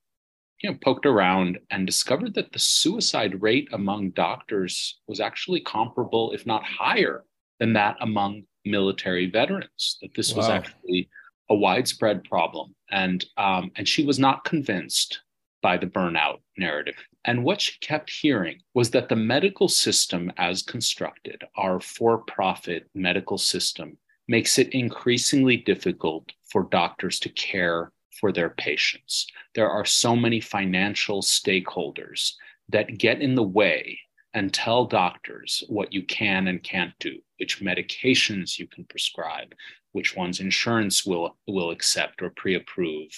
you 0.62 0.70
know 0.72 0.78
poked 0.82 1.06
around 1.06 1.60
and 1.70 1.86
discovered 1.86 2.34
that 2.36 2.54
the 2.54 2.60
suicide 2.60 3.42
rate 3.42 3.68
among 3.74 4.12
doctors 4.12 5.00
was 5.08 5.20
actually 5.20 5.60
comparable 5.60 6.32
if 6.32 6.46
not 6.46 6.64
higher 6.64 7.26
than 7.60 7.74
that 7.74 7.98
among 8.00 8.44
military 8.66 9.30
veterans 9.30 9.98
that 10.02 10.14
this 10.16 10.32
wow. 10.32 10.38
was 10.38 10.50
actually 10.50 11.10
a 11.50 11.56
widespread 11.56 12.24
problem 12.24 12.74
and 12.92 13.26
um, 13.36 13.72
and 13.76 13.88
she 13.88 14.06
was 14.06 14.18
not 14.18 14.46
convinced 14.46 15.20
by 15.62 15.76
the 15.76 15.86
burnout 15.86 16.40
narrative 16.58 16.96
and 17.26 17.44
what 17.44 17.62
she 17.62 17.78
kept 17.80 18.10
hearing 18.10 18.62
was 18.74 18.92
that 18.92 19.10
the 19.10 19.16
medical 19.16 19.68
system, 19.68 20.32
as 20.38 20.64
constructed, 20.64 21.44
our 21.56 21.80
for 21.80 22.18
profit 22.20 22.90
medical 22.96 23.38
system, 23.38 23.98
makes 24.28 24.58
it 24.58 24.74
increasingly 24.74 25.58
difficult 25.58 26.32
for 26.50 26.68
doctors 26.72 27.20
to 27.20 27.30
care 27.30 27.92
for 28.20 28.32
their 28.32 28.50
patients. 28.52 29.28
There 29.56 29.70
are 29.70 29.86
so 29.86 30.16
many 30.16 30.40
financial 30.40 31.22
stakeholders 31.22 32.34
that 32.70 32.98
get 32.98 33.22
in 33.22 33.36
the 33.36 33.44
way 33.44 34.00
and 34.34 34.54
tell 34.54 34.86
doctors 34.86 35.64
what 35.68 35.92
you 35.92 36.04
can 36.04 36.48
and 36.48 36.64
can't 36.64 36.94
do, 37.00 37.20
which 37.40 37.60
medications 37.60 38.58
you 38.58 38.68
can 38.68 38.86
prescribe, 38.86 39.54
which 39.92 40.16
ones 40.16 40.40
insurance 40.40 41.06
will, 41.06 41.38
will 41.48 41.72
accept 41.72 42.22
or 42.22 42.30
pre 42.30 42.56
approve, 42.56 43.10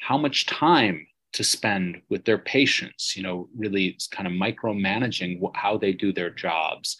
how 0.00 0.16
much 0.16 0.46
time 0.46 1.06
to 1.36 1.44
spend 1.44 2.00
with 2.08 2.24
their 2.24 2.38
patients, 2.38 3.14
you 3.14 3.22
know, 3.22 3.46
really 3.54 3.98
kind 4.10 4.26
of 4.26 4.32
micromanaging 4.32 5.38
how 5.54 5.76
they 5.76 5.92
do 5.92 6.10
their 6.10 6.30
jobs. 6.30 6.96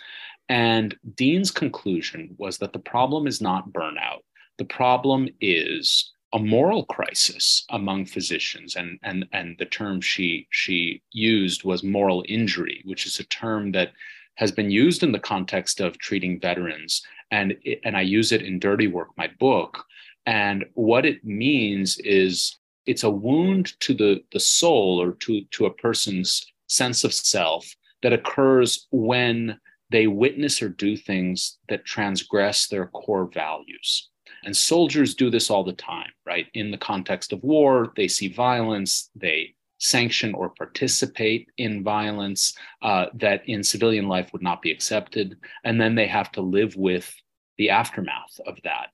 And 0.51 0.94
Dean's 1.14 1.51
conclusion 1.51 2.35
was 2.37 2.59
that 2.59 2.75
the 2.75 2.79
problem 2.79 3.27
is 3.27 3.40
not 3.40 3.72
burnout. 3.72 4.20
The 4.59 4.66
problem 4.66 5.29
is 5.40 6.12
a 6.35 6.38
moral 6.38 6.85
crisis 6.85 7.64
among 7.70 8.05
physicians. 8.05 8.77
And, 8.77 8.99
and, 9.03 9.25
and 9.33 9.57
the 9.59 9.64
term 9.64 10.03
she, 10.03 10.46
she 10.51 11.03
used 11.12 11.64
was 11.64 11.83
moral 11.83 12.22
injury, 12.29 12.83
which 12.85 13.07
is 13.07 13.18
a 13.18 13.25
term 13.25 13.72
that 13.72 13.92
has 14.35 14.53
been 14.53 14.70
used 14.70 15.03
in 15.03 15.12
the 15.12 15.18
context 15.18 15.81
of 15.81 15.96
treating 15.96 16.38
veterans. 16.38 17.01
And, 17.31 17.57
and 17.85 17.96
I 17.96 18.03
use 18.03 18.33
it 18.33 18.42
in 18.42 18.59
Dirty 18.59 18.87
Work, 18.87 19.09
my 19.16 19.31
book. 19.40 19.83
And 20.27 20.66
what 20.75 21.07
it 21.07 21.25
means 21.25 21.96
is 22.01 22.59
it's 22.87 23.05
a 23.05 23.11
wound 23.11 23.79
to 23.81 23.94
the, 23.94 24.22
the 24.33 24.40
soul 24.40 25.01
or 25.01 25.12
to, 25.12 25.42
to 25.53 25.66
a 25.66 25.75
person's 25.75 26.46
sense 26.68 27.05
of 27.05 27.12
self 27.12 27.66
that 28.03 28.12
occurs 28.12 28.87
when 28.90 29.59
they 29.90 30.07
witness 30.07 30.62
or 30.62 30.68
do 30.68 30.96
things 30.96 31.59
that 31.68 31.85
transgress 31.85 32.68
their 32.68 32.87
core 32.87 33.29
values. 33.33 34.11
And 34.44 34.57
soldiers 34.57 35.14
do 35.14 35.31
this 35.31 35.51
all 35.51 35.64
the 35.64 35.72
time, 35.72 36.11
right? 36.25 36.46
In 36.55 36.70
the 36.70 36.79
context 36.79 37.33
of 37.33 37.42
war, 37.42 37.92
they 37.96 38.09
see 38.09 38.29
violence, 38.29 39.11
they 39.14 39.55
sanction 39.79 40.35
or 40.35 40.51
participate 40.51 41.49
in 41.59 41.85
violence 41.85 42.57
uh, 42.83 43.07
that 43.14 43.42
in 43.46 43.62
civilian 43.62 44.09
life 44.09 44.33
would 44.33 44.42
not 44.42 44.62
be 44.62 44.70
accepted. 44.70 45.37
And 45.64 45.81
then 45.81 45.94
they 45.94 46.07
have 46.07 46.33
to 46.33 46.40
live 46.40 46.77
with 46.77 47.14
the 47.59 47.70
aftermath 47.70 48.40
of 48.46 48.59
that. 48.64 48.88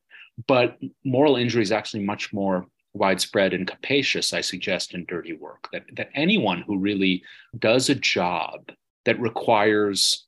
But 0.47 0.79
moral 1.05 1.37
injury 1.37 1.63
is 1.63 1.73
actually 1.73 2.05
much 2.05 2.33
more 2.33 2.67
widespread 2.95 3.55
and 3.55 3.67
capacious, 3.67 4.33
I 4.33 4.41
suggest, 4.41 4.95
in 4.95 5.05
dirty 5.07 5.33
work. 5.33 5.69
That, 5.73 5.85
that 5.97 6.11
anyone 6.15 6.63
who 6.63 6.79
really 6.79 7.23
does 7.59 7.89
a 7.89 7.95
job 7.95 8.71
that 9.05 9.21
requires 9.21 10.27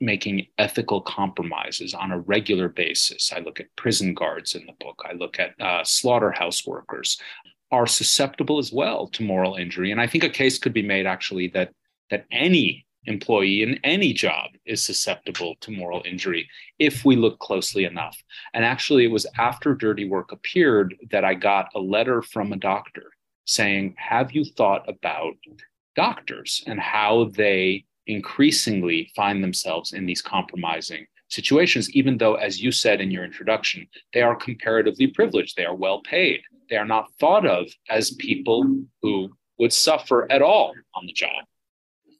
making 0.00 0.46
ethical 0.58 1.00
compromises 1.00 1.94
on 1.94 2.12
a 2.12 2.20
regular 2.20 2.68
basis, 2.68 3.32
I 3.34 3.40
look 3.40 3.60
at 3.60 3.74
prison 3.76 4.14
guards 4.14 4.54
in 4.54 4.66
the 4.66 4.74
book, 4.84 5.02
I 5.08 5.14
look 5.14 5.38
at 5.38 5.60
uh, 5.60 5.84
slaughterhouse 5.84 6.66
workers, 6.66 7.18
are 7.70 7.86
susceptible 7.86 8.58
as 8.58 8.72
well 8.72 9.08
to 9.08 9.22
moral 9.22 9.56
injury. 9.56 9.90
And 9.90 10.00
I 10.00 10.06
think 10.06 10.24
a 10.24 10.28
case 10.28 10.58
could 10.58 10.72
be 10.72 10.82
made 10.82 11.06
actually 11.06 11.48
that 11.48 11.72
that 12.10 12.26
any 12.30 12.86
employee 13.06 13.62
in 13.62 13.78
any 13.84 14.12
job 14.12 14.50
is 14.64 14.84
susceptible 14.84 15.54
to 15.60 15.70
moral 15.70 16.02
injury 16.04 16.48
if 16.78 17.04
we 17.04 17.16
look 17.16 17.38
closely 17.38 17.84
enough. 17.84 18.16
And 18.52 18.64
actually, 18.64 19.04
it 19.04 19.10
was 19.10 19.26
after 19.38 19.74
Dirty 19.74 20.08
Work 20.08 20.32
appeared 20.32 20.94
that 21.10 21.24
I 21.24 21.34
got 21.34 21.68
a 21.74 21.80
letter 21.80 22.22
from 22.22 22.52
a 22.52 22.56
doctor 22.56 23.12
saying, 23.46 23.94
Have 23.98 24.32
you 24.32 24.44
thought 24.44 24.88
about 24.88 25.34
doctors 25.96 26.64
and 26.66 26.80
how 26.80 27.30
they 27.34 27.84
increasingly 28.06 29.10
find 29.14 29.42
themselves 29.42 29.92
in 29.92 30.06
these 30.06 30.22
compromising 30.22 31.06
situations, 31.28 31.90
even 31.90 32.18
though, 32.18 32.34
as 32.34 32.60
you 32.60 32.70
said 32.70 33.00
in 33.00 33.10
your 33.10 33.24
introduction, 33.24 33.86
they 34.12 34.22
are 34.22 34.36
comparatively 34.36 35.06
privileged, 35.06 35.56
they 35.56 35.64
are 35.64 35.74
well 35.74 36.00
paid, 36.02 36.40
they 36.70 36.76
are 36.76 36.84
not 36.84 37.12
thought 37.18 37.46
of 37.46 37.66
as 37.90 38.12
people 38.12 38.82
who 39.02 39.30
would 39.58 39.72
suffer 39.72 40.30
at 40.30 40.42
all 40.42 40.74
on 40.94 41.06
the 41.06 41.12
job. 41.12 41.44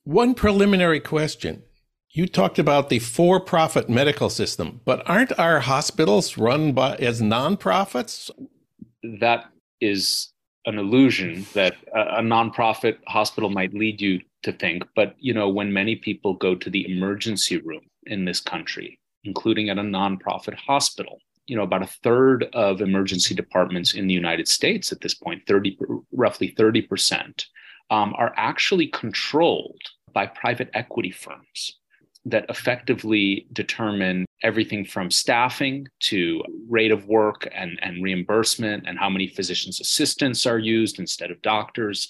One 0.04 0.34
preliminary 0.34 1.00
question. 1.00 1.62
You 2.10 2.26
talked 2.26 2.58
about 2.58 2.90
the 2.90 2.98
for 2.98 3.40
profit 3.40 3.88
medical 3.88 4.28
system, 4.28 4.82
but 4.84 5.02
aren't 5.08 5.36
our 5.38 5.60
hospitals 5.60 6.36
run 6.36 6.72
by 6.72 6.96
as 6.96 7.22
nonprofits? 7.22 8.30
That 9.02 9.46
is 9.80 10.30
an 10.66 10.78
illusion 10.78 11.46
that 11.54 11.76
a, 11.94 12.18
a 12.18 12.20
nonprofit 12.20 12.98
hospital 13.06 13.48
might 13.48 13.72
lead 13.72 13.98
you 14.02 14.20
to 14.42 14.52
think. 14.52 14.84
But, 14.94 15.14
you 15.18 15.32
know, 15.32 15.48
when 15.48 15.72
many 15.72 15.96
people 15.96 16.34
go 16.34 16.54
to 16.54 16.68
the 16.68 16.86
emergency 16.92 17.56
room 17.56 17.86
in 18.04 18.26
this 18.26 18.40
country, 18.40 19.00
including 19.24 19.70
at 19.70 19.78
a 19.78 19.82
nonprofit 19.82 20.54
hospital, 20.54 21.18
you 21.46 21.56
know, 21.56 21.62
about 21.62 21.82
a 21.82 21.86
third 22.02 22.44
of 22.52 22.82
emergency 22.82 23.34
departments 23.34 23.94
in 23.94 24.06
the 24.06 24.14
United 24.14 24.48
States 24.48 24.92
at 24.92 25.00
this 25.00 25.14
point, 25.14 25.42
30, 25.46 25.78
roughly 26.12 26.54
30%, 26.58 27.46
um, 27.90 28.14
are 28.16 28.32
actually 28.36 28.86
controlled 28.88 29.80
by 30.14 30.26
private 30.26 30.70
equity 30.72 31.10
firms 31.10 31.78
that 32.26 32.46
effectively 32.48 33.46
determine 33.52 34.24
everything 34.42 34.84
from 34.84 35.10
staffing 35.10 35.86
to 36.00 36.42
rate 36.68 36.90
of 36.90 37.06
work 37.06 37.46
and, 37.54 37.78
and 37.82 38.02
reimbursement 38.02 38.84
and 38.86 38.98
how 38.98 39.10
many 39.10 39.26
physicians 39.26 39.80
assistants 39.80 40.46
are 40.46 40.58
used 40.58 40.98
instead 40.98 41.30
of 41.30 41.42
doctors. 41.42 42.08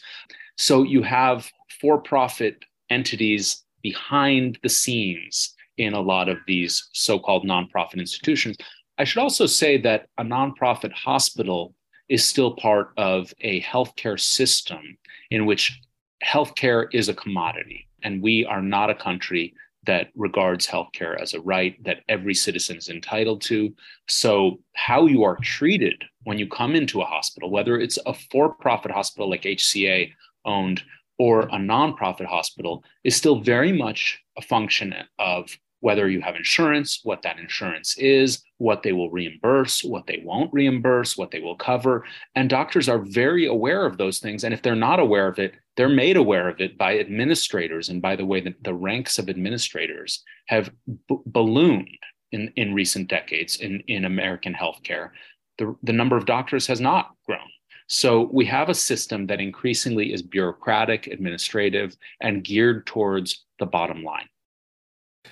So 0.56 0.84
you 0.84 1.02
have 1.02 1.50
for 1.80 2.00
profit 2.00 2.64
entities 2.90 3.64
behind 3.82 4.58
the 4.62 4.68
scenes 4.68 5.54
in 5.78 5.94
a 5.94 6.00
lot 6.00 6.28
of 6.28 6.38
these 6.46 6.88
so 6.92 7.18
called 7.18 7.44
nonprofit 7.44 7.98
institutions. 7.98 8.56
I 8.98 9.04
should 9.04 9.20
also 9.20 9.46
say 9.46 9.76
that 9.78 10.06
a 10.18 10.22
nonprofit 10.22 10.92
hospital 10.92 11.74
is 12.08 12.24
still 12.24 12.54
part 12.54 12.92
of 12.96 13.32
a 13.40 13.60
healthcare 13.62 14.20
system 14.20 14.96
in 15.30 15.46
which 15.46 15.80
healthcare 16.24 16.86
is 16.92 17.08
a 17.08 17.14
commodity. 17.14 17.88
And 18.04 18.22
we 18.22 18.44
are 18.44 18.62
not 18.62 18.90
a 18.90 18.94
country 18.94 19.54
that 19.86 20.08
regards 20.14 20.66
healthcare 20.66 21.20
as 21.20 21.34
a 21.34 21.40
right 21.40 21.82
that 21.84 22.00
every 22.08 22.34
citizen 22.34 22.76
is 22.76 22.88
entitled 22.88 23.42
to. 23.42 23.74
So, 24.08 24.60
how 24.74 25.06
you 25.06 25.24
are 25.24 25.36
treated 25.42 26.04
when 26.22 26.38
you 26.38 26.48
come 26.48 26.74
into 26.74 27.02
a 27.02 27.06
hospital, 27.06 27.50
whether 27.50 27.78
it's 27.78 27.98
a 28.06 28.14
for 28.14 28.54
profit 28.54 28.90
hospital 28.90 29.28
like 29.28 29.42
HCA 29.42 30.10
owned 30.44 30.82
or 31.18 31.42
a 31.42 31.58
nonprofit 31.58 32.26
hospital, 32.26 32.84
is 33.04 33.16
still 33.16 33.40
very 33.40 33.72
much 33.72 34.20
a 34.36 34.42
function 34.42 34.94
of 35.18 35.56
whether 35.84 36.08
you 36.08 36.22
have 36.22 36.34
insurance, 36.34 37.00
what 37.02 37.20
that 37.20 37.38
insurance 37.38 37.98
is, 37.98 38.42
what 38.56 38.82
they 38.82 38.92
will 38.92 39.10
reimburse, 39.10 39.84
what 39.84 40.06
they 40.06 40.22
won't 40.24 40.50
reimburse, 40.50 41.14
what 41.14 41.30
they 41.30 41.40
will 41.40 41.56
cover. 41.56 42.06
And 42.34 42.48
doctors 42.48 42.88
are 42.88 43.00
very 43.00 43.44
aware 43.44 43.84
of 43.84 43.98
those 43.98 44.18
things. 44.18 44.44
And 44.44 44.54
if 44.54 44.62
they're 44.62 44.74
not 44.74 44.98
aware 44.98 45.28
of 45.28 45.38
it, 45.38 45.52
they're 45.76 45.90
made 45.90 46.16
aware 46.16 46.48
of 46.48 46.58
it 46.58 46.78
by 46.78 46.98
administrators. 46.98 47.90
And 47.90 48.00
by 48.00 48.16
the 48.16 48.24
way, 48.24 48.40
the, 48.40 48.72
ranks 48.72 49.18
of 49.18 49.28
administrators 49.28 50.22
have 50.46 50.70
b- 50.86 51.18
ballooned 51.26 51.90
in, 52.32 52.50
in 52.56 52.72
recent 52.72 53.08
decades 53.08 53.56
in, 53.56 53.80
in 53.86 54.06
American 54.06 54.54
healthcare. 54.54 55.10
The, 55.58 55.76
the 55.82 55.92
number 55.92 56.16
of 56.16 56.24
doctors 56.24 56.66
has 56.66 56.80
not 56.80 57.10
grown. 57.26 57.50
So 57.88 58.30
we 58.32 58.46
have 58.46 58.70
a 58.70 58.74
system 58.74 59.26
that 59.26 59.38
increasingly 59.38 60.14
is 60.14 60.22
bureaucratic, 60.22 61.08
administrative, 61.08 61.94
and 62.22 62.42
geared 62.42 62.86
towards 62.86 63.44
the 63.58 63.66
bottom 63.66 64.02
line. 64.02 64.30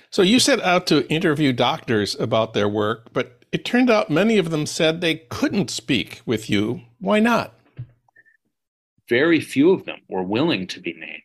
So 0.09 0.21
you 0.21 0.39
set 0.39 0.61
out 0.61 0.87
to 0.87 1.07
interview 1.11 1.53
doctors 1.53 2.15
about 2.19 2.53
their 2.53 2.69
work, 2.69 3.11
but 3.13 3.43
it 3.51 3.65
turned 3.65 3.89
out 3.89 4.09
many 4.09 4.37
of 4.37 4.49
them 4.49 4.65
said 4.65 4.99
they 4.99 5.15
couldn't 5.15 5.69
speak 5.69 6.21
with 6.25 6.49
you. 6.49 6.81
Why 6.99 7.19
not? 7.19 7.53
Very 9.09 9.39
few 9.39 9.71
of 9.71 9.85
them 9.85 9.99
were 10.09 10.23
willing 10.23 10.67
to 10.67 10.79
be 10.79 10.93
named. 10.93 11.21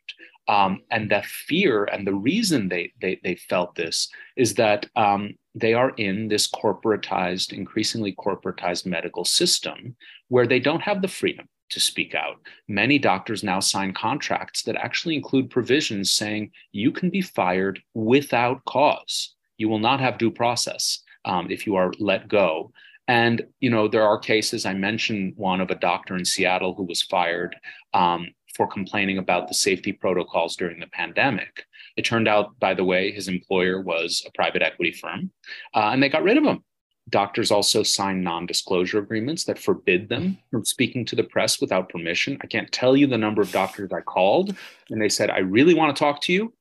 Um, 0.49 0.83
and 0.91 1.11
the 1.11 1.23
fear 1.23 1.85
and 1.85 2.07
the 2.07 2.15
reason 2.15 2.69
they, 2.69 2.93
they, 3.01 3.21
they 3.23 3.35
felt 3.35 3.75
this 3.75 4.09
is 4.37 4.55
that 4.55 4.87
um, 4.97 5.35
they 5.55 5.75
are 5.75 5.91
in 5.97 6.29
this 6.29 6.51
corporatized, 6.51 7.53
increasingly 7.53 8.15
corporatized 8.15 8.87
medical 8.87 9.25
system 9.25 9.95
where 10.29 10.47
they 10.47 10.61
don't 10.61 10.81
have 10.81 11.03
the 11.03 11.09
freedom 11.09 11.47
to 11.71 11.81
speak 11.81 12.15
out. 12.15 12.37
Many 12.67 12.99
doctors 12.99 13.43
now 13.43 13.61
sign 13.61 13.93
contracts 13.93 14.63
that 14.63 14.77
actually 14.77 15.15
include 15.15 15.51
provisions 15.51 16.11
saying 16.11 16.51
you 16.73 16.93
can 16.93 17.11
be 17.11 17.21
fired 17.21 17.81
without 17.95 18.65
cause. 18.65 19.35
You 19.57 19.69
will 19.69 19.79
not 19.79 20.01
have 20.01 20.19
due 20.19 20.31
process 20.31 21.01
um, 21.25 21.51
if 21.51 21.67
you 21.67 21.77
are 21.77 21.93
let 21.99 22.29
go. 22.29 22.73
And 23.07 23.47
you 23.61 23.71
know 23.71 23.89
there 23.89 24.07
are 24.07 24.19
cases. 24.19 24.67
I 24.67 24.75
mentioned 24.75 25.33
one 25.37 25.61
of 25.61 25.71
a 25.71 25.75
doctor 25.75 26.17
in 26.17 26.25
Seattle 26.25 26.75
who 26.75 26.85
was 26.85 27.03
fired 27.03 27.57
um, 27.95 28.29
for 28.55 28.67
complaining 28.67 29.19
about 29.19 29.49
the 29.49 29.55
safety 29.55 29.93
protocols 29.93 30.57
during 30.57 30.79
the 30.81 30.89
pandemic. 30.89 31.65
It 31.97 32.05
turned 32.05 32.29
out, 32.29 32.59
by 32.61 32.75
the 32.75 32.85
way, 32.85 33.11
his 33.11 33.29
employer 33.29 33.81
was 33.81 34.23
a 34.27 34.33
private 34.33 34.63
equity 34.63 34.93
firm, 34.93 35.31
uh, 35.75 35.91
and 35.93 36.03
they 36.03 36.09
got 36.09 36.23
rid 36.23 36.37
of 36.37 36.45
him. 36.45 36.63
Doctors 37.09 37.51
also 37.51 37.83
sign 37.83 38.23
non 38.23 38.47
disclosure 38.47 38.99
agreements 38.99 39.45
that 39.45 39.59
forbid 39.59 40.09
them 40.09 40.39
from 40.51 40.65
speaking 40.65 41.05
to 41.07 41.17
the 41.17 41.25
press 41.25 41.61
without 41.61 41.89
permission. 41.89 42.39
I 42.43 42.47
can't 42.47 42.71
tell 42.73 42.97
you 42.97 43.07
the 43.07 43.19
number 43.19 43.43
of 43.43 43.53
doctors 43.53 43.93
I 43.93 44.01
called, 44.01 44.55
and 44.91 45.01
they 45.01 45.09
said, 45.09 45.31
I 45.31 45.39
really 45.39 45.75
want 45.75 45.95
to 45.95 45.99
talk 45.99 46.21
to 46.23 46.33
you, 46.33 46.53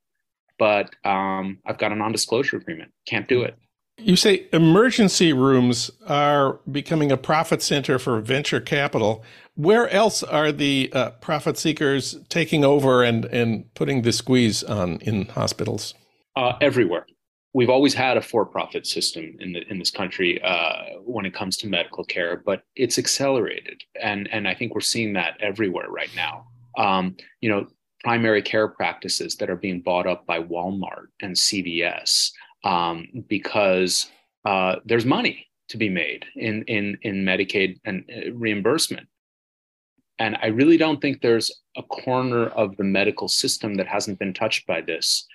but 0.60 0.96
um, 1.04 1.60
I've 1.66 1.78
got 1.78 1.92
a 1.92 1.96
non 1.96 2.12
disclosure 2.12 2.58
agreement. 2.58 2.92
Can't 3.08 3.28
do 3.28 3.42
it. 3.42 3.58
You 4.00 4.16
say 4.16 4.46
emergency 4.54 5.34
rooms 5.34 5.90
are 6.08 6.60
becoming 6.72 7.12
a 7.12 7.18
profit 7.18 7.64
center 7.64 7.98
for 7.98 8.22
venture 8.22 8.62
capital. 8.62 9.24
Where 9.56 9.90
else 9.90 10.22
are 10.22 10.52
the 10.52 10.92
uh, 10.94 11.12
profit 11.12 11.58
seekers 11.58 12.16
taking 12.30 12.64
over 12.64 13.04
and, 13.04 13.26
and 13.26 13.74
putting 13.74 14.04
the 14.04 14.12
squeeze 14.12 14.64
on 14.64 14.98
in 14.98 15.26
hospitals? 15.26 15.96
Uh, 16.36 16.54
everywhere. 16.62 17.08
We've 17.58 17.72
always 17.72 17.96
had 17.96 18.18
a 18.18 18.22
for-profit 18.22 18.86
system 18.86 19.36
in 19.40 19.52
the 19.54 19.68
in 19.72 19.80
this 19.80 19.90
country 19.90 20.40
uh, 20.44 21.00
when 21.04 21.26
it 21.26 21.34
comes 21.34 21.58
to 21.58 21.68
medical 21.68 22.04
care, 22.04 22.44
but 22.46 22.62
it's 22.76 23.00
accelerated, 23.00 23.82
and 24.00 24.30
and 24.32 24.48
I 24.48 24.54
think 24.54 24.76
we're 24.76 24.92
seeing 24.94 25.14
that 25.14 25.38
everywhere 25.40 25.90
right 25.90 26.14
now. 26.16 26.46
Um, 26.78 27.18
you 27.42 27.50
know, 27.50 27.66
primary 28.04 28.44
care 28.44 28.68
practices 28.68 29.38
that 29.38 29.50
are 29.50 29.56
being 29.56 29.82
bought 29.82 30.06
up 30.06 30.28
by 30.28 30.40
Walmart 30.40 31.08
and 31.24 31.36
CVS 31.36 32.30
um, 32.64 33.08
because 33.28 34.12
uh, 34.46 34.76
there's 34.86 35.04
money 35.06 35.48
to 35.70 35.78
be 35.78 35.90
made 35.90 36.26
in 36.36 36.62
in 36.66 36.96
in 37.02 37.26
Medicaid 37.26 37.80
and 37.86 38.06
uh, 38.16 38.34
reimbursement. 38.34 39.08
And 40.20 40.38
I 40.44 40.48
really 40.60 40.78
don't 40.78 41.02
think 41.02 41.22
there's 41.22 41.50
a 41.76 41.82
corner 41.82 42.50
of 42.50 42.78
the 42.78 42.84
medical 42.84 43.28
system 43.28 43.74
that 43.78 43.88
hasn't 43.88 44.20
been 44.20 44.36
touched 44.36 44.68
by 44.68 44.82
this. 44.82 45.26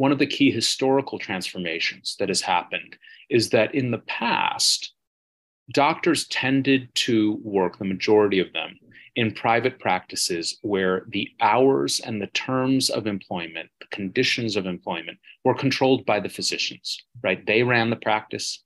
One 0.00 0.12
of 0.12 0.18
the 0.18 0.26
key 0.26 0.50
historical 0.50 1.18
transformations 1.18 2.16
that 2.18 2.30
has 2.30 2.40
happened 2.40 2.96
is 3.28 3.50
that 3.50 3.74
in 3.74 3.90
the 3.90 3.98
past, 3.98 4.94
doctors 5.74 6.26
tended 6.28 6.88
to 7.04 7.38
work, 7.42 7.76
the 7.76 7.84
majority 7.84 8.38
of 8.38 8.50
them, 8.54 8.78
in 9.14 9.34
private 9.34 9.78
practices 9.78 10.56
where 10.62 11.04
the 11.08 11.28
hours 11.42 12.00
and 12.00 12.18
the 12.18 12.28
terms 12.28 12.88
of 12.88 13.06
employment, 13.06 13.68
the 13.78 13.88
conditions 13.94 14.56
of 14.56 14.64
employment 14.64 15.18
were 15.44 15.54
controlled 15.54 16.06
by 16.06 16.18
the 16.18 16.30
physicians, 16.30 17.04
right? 17.22 17.44
They 17.44 17.62
ran 17.62 17.90
the 17.90 17.96
practice. 17.96 18.64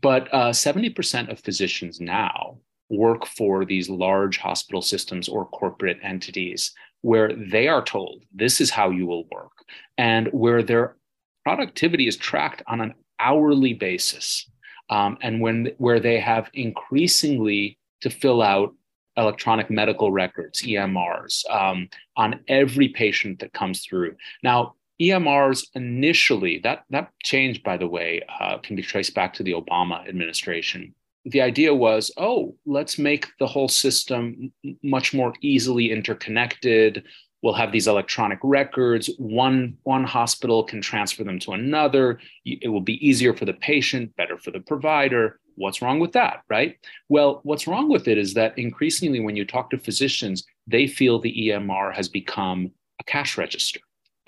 But 0.00 0.32
uh, 0.32 0.52
70% 0.52 1.30
of 1.30 1.40
physicians 1.40 2.00
now 2.00 2.56
work 2.88 3.26
for 3.26 3.66
these 3.66 3.90
large 3.90 4.38
hospital 4.38 4.80
systems 4.80 5.28
or 5.28 5.44
corporate 5.44 5.98
entities 6.02 6.72
where 7.02 7.32
they 7.34 7.68
are 7.68 7.82
told 7.82 8.22
this 8.34 8.60
is 8.60 8.70
how 8.70 8.90
you 8.90 9.06
will 9.06 9.24
work 9.30 9.64
and 9.96 10.28
where 10.28 10.62
their 10.62 10.96
productivity 11.44 12.06
is 12.08 12.16
tracked 12.16 12.62
on 12.66 12.80
an 12.80 12.94
hourly 13.20 13.72
basis 13.72 14.50
um, 14.90 15.18
and 15.22 15.40
when 15.40 15.70
where 15.78 16.00
they 16.00 16.18
have 16.18 16.50
increasingly 16.54 17.78
to 18.00 18.10
fill 18.10 18.42
out 18.42 18.74
electronic 19.16 19.68
medical 19.70 20.12
records 20.12 20.62
emrs 20.62 21.48
um, 21.50 21.88
on 22.16 22.40
every 22.48 22.88
patient 22.88 23.40
that 23.40 23.52
comes 23.52 23.84
through. 23.84 24.14
Now 24.42 24.74
emrs 25.00 25.66
initially 25.74 26.58
that 26.58 26.84
that 26.90 27.12
changed 27.22 27.62
by 27.62 27.76
the 27.76 27.86
way 27.86 28.20
uh, 28.40 28.58
can 28.58 28.74
be 28.74 28.82
traced 28.82 29.14
back 29.14 29.32
to 29.32 29.44
the 29.44 29.52
obama 29.52 30.06
administration 30.08 30.92
the 31.30 31.42
idea 31.42 31.74
was, 31.74 32.10
oh, 32.16 32.54
let's 32.64 32.98
make 32.98 33.26
the 33.38 33.46
whole 33.46 33.68
system 33.68 34.52
much 34.82 35.12
more 35.12 35.34
easily 35.40 35.90
interconnected. 35.90 37.04
We'll 37.42 37.54
have 37.54 37.70
these 37.70 37.86
electronic 37.86 38.38
records. 38.42 39.10
One, 39.18 39.76
one 39.82 40.04
hospital 40.04 40.64
can 40.64 40.80
transfer 40.80 41.24
them 41.24 41.38
to 41.40 41.52
another. 41.52 42.18
It 42.44 42.68
will 42.68 42.80
be 42.80 43.06
easier 43.06 43.34
for 43.34 43.44
the 43.44 43.54
patient, 43.54 44.16
better 44.16 44.38
for 44.38 44.50
the 44.50 44.60
provider. 44.60 45.38
What's 45.56 45.82
wrong 45.82 45.98
with 45.98 46.12
that, 46.12 46.42
right? 46.48 46.78
Well, 47.08 47.40
what's 47.42 47.66
wrong 47.66 47.88
with 47.88 48.08
it 48.08 48.16
is 48.16 48.34
that 48.34 48.58
increasingly, 48.58 49.20
when 49.20 49.36
you 49.36 49.44
talk 49.44 49.70
to 49.70 49.78
physicians, 49.78 50.44
they 50.66 50.86
feel 50.86 51.18
the 51.18 51.48
EMR 51.48 51.94
has 51.94 52.08
become 52.08 52.70
a 53.00 53.04
cash 53.04 53.36
register 53.36 53.80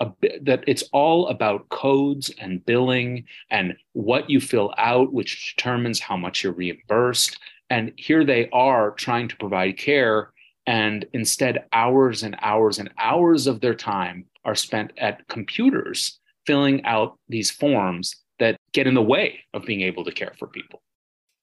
bit, 0.05 0.45
that 0.45 0.63
it's 0.67 0.83
all 0.91 1.27
about 1.27 1.69
codes 1.69 2.31
and 2.39 2.65
billing 2.65 3.25
and 3.49 3.75
what 3.93 4.29
you 4.29 4.39
fill 4.39 4.73
out, 4.77 5.13
which 5.13 5.55
determines 5.55 5.99
how 5.99 6.17
much 6.17 6.43
you're 6.43 6.53
reimbursed. 6.53 7.37
And 7.69 7.93
here 7.95 8.25
they 8.25 8.49
are 8.49 8.91
trying 8.91 9.27
to 9.29 9.37
provide 9.37 9.77
care, 9.77 10.31
and 10.67 11.05
instead, 11.13 11.65
hours 11.73 12.23
and 12.23 12.35
hours 12.41 12.79
and 12.79 12.89
hours 12.97 13.47
of 13.47 13.61
their 13.61 13.75
time 13.75 14.25
are 14.43 14.55
spent 14.55 14.91
at 14.97 15.27
computers 15.27 16.19
filling 16.45 16.83
out 16.85 17.17
these 17.29 17.49
forms 17.49 18.15
that 18.39 18.57
get 18.73 18.87
in 18.87 18.93
the 18.93 19.01
way 19.01 19.39
of 19.53 19.65
being 19.65 19.81
able 19.81 20.03
to 20.03 20.11
care 20.11 20.33
for 20.37 20.47
people. 20.47 20.81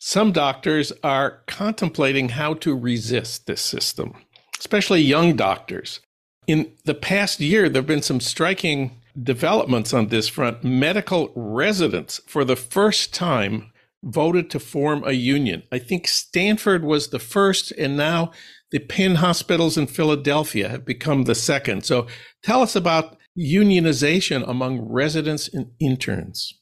Some 0.01 0.33
doctors 0.33 0.93
are 1.03 1.43
contemplating 1.47 2.29
how 2.29 2.55
to 2.55 2.77
resist 2.77 3.47
this 3.47 3.61
system, 3.61 4.15
especially 4.59 5.01
young 5.01 5.35
doctors. 5.35 6.01
In 6.49 6.73
the 6.85 6.95
past 6.95 7.41
year, 7.41 7.69
there 7.69 7.83
have 7.83 7.87
been 7.87 8.01
some 8.01 8.21
striking 8.21 9.03
developments 9.23 9.93
on 9.93 10.09
this 10.09 10.29
front. 10.29 10.65
Medical 10.65 11.31
residents, 11.37 12.23
for 12.27 12.43
the 12.43 12.57
first 12.57 13.13
time, 13.13 13.71
voted 14.03 14.49
to 14.51 14.59
form 14.59 15.05
a 15.05 15.13
union. 15.13 15.63
I 15.71 15.79
think 15.79 16.09
Stanford 16.09 16.85
was 16.85 17.09
the 17.09 17.19
first, 17.19 17.71
and 17.73 17.99
now 17.99 18.33
the 18.71 18.79
Penn 18.79 19.17
hospitals 19.17 19.77
in 19.77 19.89
Philadelphia 19.89 20.71
have 20.71 20.87
become 20.87 21.25
the 21.25 21.35
second. 21.35 21.85
So 21.85 22.07
tell 22.43 22.63
us 22.63 22.75
about 22.75 23.19
unionization 23.39 24.49
among 24.49 24.81
residents 24.81 25.49
and 25.53 25.71
interns. 25.79 26.55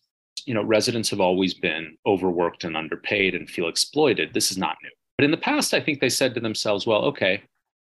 You 0.46 0.55
know, 0.55 0.64
residents 0.64 1.11
have 1.11 1.20
always 1.20 1.55
been 1.55 1.96
overworked 2.07 2.64
and 2.64 2.77
underpaid 2.77 3.37
and 3.37 3.49
feel 3.49 3.68
exploited. 3.68 4.35
This 4.35 4.51
is 4.51 4.59
not 4.59 4.77
new. 4.83 4.90
But 5.16 5.25
in 5.27 5.31
the 5.31 5.37
past, 5.37 5.75
I 5.75 5.81
think 5.81 6.01
they 6.01 6.09
said 6.09 6.35
to 6.35 6.40
themselves, 6.40 6.87
well, 6.87 7.05
okay, 7.05 7.42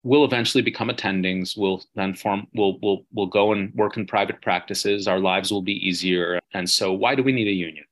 we'll 0.02 0.24
eventually 0.24 0.62
become 0.62 0.88
attendings 0.88 1.56
we'll 1.56 1.82
then 1.94 2.14
form 2.14 2.46
we'll 2.54 2.78
we'll 2.80 3.02
we'll 3.12 3.26
go 3.26 3.52
and 3.52 3.74
work 3.74 3.96
in 3.96 4.06
private 4.06 4.40
practices. 4.42 5.08
Our 5.08 5.18
lives 5.18 5.50
will 5.50 5.62
be 5.62 5.86
easier. 5.86 6.38
And 6.54 6.68
so 6.68 6.92
why 6.92 7.14
do 7.14 7.22
we 7.22 7.32
need 7.32 7.48
a 7.48 7.52
union? 7.52 7.84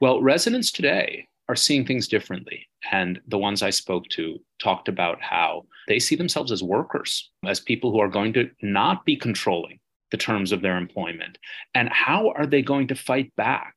Well 0.00 0.22
residents 0.22 0.70
today 0.70 1.28
are 1.48 1.56
seeing 1.56 1.84
things 1.84 2.08
differently. 2.08 2.68
And 2.92 3.20
the 3.26 3.38
ones 3.38 3.62
i 3.62 3.70
spoke 3.70 4.08
to 4.10 4.38
talked 4.62 4.88
about 4.88 5.20
how 5.20 5.66
they 5.88 5.98
see 5.98 6.16
themselves 6.16 6.52
as 6.52 6.62
workers 6.62 7.30
as 7.46 7.60
people 7.60 7.90
who 7.90 8.00
are 8.00 8.08
going 8.08 8.32
to 8.34 8.50
not 8.62 9.04
be 9.04 9.16
controlling 9.16 9.78
the 10.10 10.16
terms 10.16 10.52
of 10.52 10.62
their 10.62 10.76
employment. 10.76 11.38
And 11.74 11.88
how 11.88 12.30
are 12.30 12.46
they 12.46 12.62
going 12.62 12.88
to 12.88 12.94
fight 12.94 13.34
back 13.36 13.74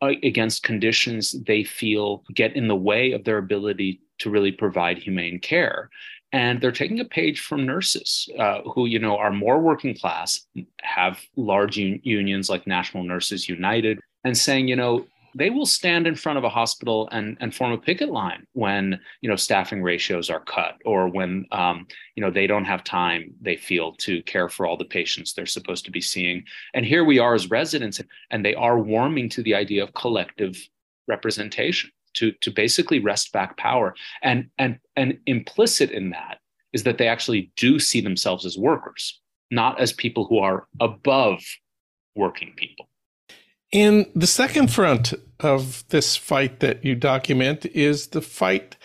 uh, 0.00 0.12
against 0.22 0.62
conditions 0.62 1.36
they 1.46 1.64
feel 1.64 2.24
get 2.34 2.54
in 2.56 2.68
the 2.68 2.76
way 2.76 3.12
of 3.12 3.24
their 3.24 3.38
ability 3.38 4.00
to 4.18 4.30
really 4.30 4.52
provide 4.52 4.98
humane 4.98 5.38
care 5.40 5.90
and 6.32 6.60
they're 6.60 6.72
taking 6.72 7.00
a 7.00 7.04
page 7.04 7.40
from 7.40 7.66
nurses 7.66 8.28
uh, 8.38 8.62
who 8.62 8.86
you 8.86 8.98
know 8.98 9.16
are 9.16 9.32
more 9.32 9.58
working 9.60 9.94
class 9.94 10.46
have 10.82 11.20
large 11.36 11.78
un- 11.78 12.00
unions 12.02 12.48
like 12.48 12.66
national 12.66 13.04
nurses 13.04 13.48
united 13.48 14.00
and 14.24 14.36
saying 14.36 14.68
you 14.68 14.76
know 14.76 15.06
they 15.34 15.50
will 15.50 15.66
stand 15.66 16.06
in 16.06 16.14
front 16.14 16.38
of 16.38 16.44
a 16.44 16.48
hospital 16.48 17.08
and, 17.10 17.36
and 17.40 17.54
form 17.54 17.72
a 17.72 17.78
picket 17.78 18.10
line 18.10 18.46
when 18.52 19.00
you 19.20 19.28
know 19.28 19.36
staffing 19.36 19.82
ratios 19.82 20.30
are 20.30 20.40
cut 20.40 20.76
or 20.84 21.08
when 21.08 21.46
um, 21.52 21.86
you 22.16 22.22
know 22.22 22.30
they 22.30 22.46
don't 22.46 22.64
have 22.64 22.84
time 22.84 23.32
they 23.40 23.56
feel 23.56 23.92
to 23.94 24.22
care 24.24 24.48
for 24.48 24.66
all 24.66 24.76
the 24.76 24.84
patients 24.84 25.32
they're 25.32 25.46
supposed 25.46 25.84
to 25.84 25.90
be 25.90 26.00
seeing. 26.00 26.44
And 26.74 26.84
here 26.84 27.04
we 27.04 27.18
are 27.18 27.34
as 27.34 27.50
residents 27.50 28.00
and 28.30 28.44
they 28.44 28.54
are 28.54 28.78
warming 28.78 29.28
to 29.30 29.42
the 29.42 29.54
idea 29.54 29.82
of 29.82 29.94
collective 29.94 30.56
representation 31.08 31.90
to 32.14 32.32
to 32.40 32.50
basically 32.50 32.98
wrest 32.98 33.32
back 33.32 33.56
power. 33.56 33.94
And 34.22 34.48
and 34.58 34.78
and 34.96 35.18
implicit 35.26 35.90
in 35.90 36.10
that 36.10 36.38
is 36.72 36.84
that 36.84 36.98
they 36.98 37.08
actually 37.08 37.52
do 37.56 37.78
see 37.78 38.00
themselves 38.00 38.46
as 38.46 38.56
workers, 38.56 39.20
not 39.50 39.80
as 39.80 39.92
people 39.92 40.24
who 40.24 40.38
are 40.38 40.66
above 40.80 41.42
working 42.14 42.52
people. 42.56 42.88
In 43.70 44.10
the 44.14 44.26
second 44.26 44.70
front 44.70 45.14
of 45.40 45.86
this 45.88 46.16
fight 46.16 46.60
that 46.60 46.84
you 46.84 46.94
document 46.94 47.64
is 47.66 48.08
the 48.08 48.20
fight 48.20 48.76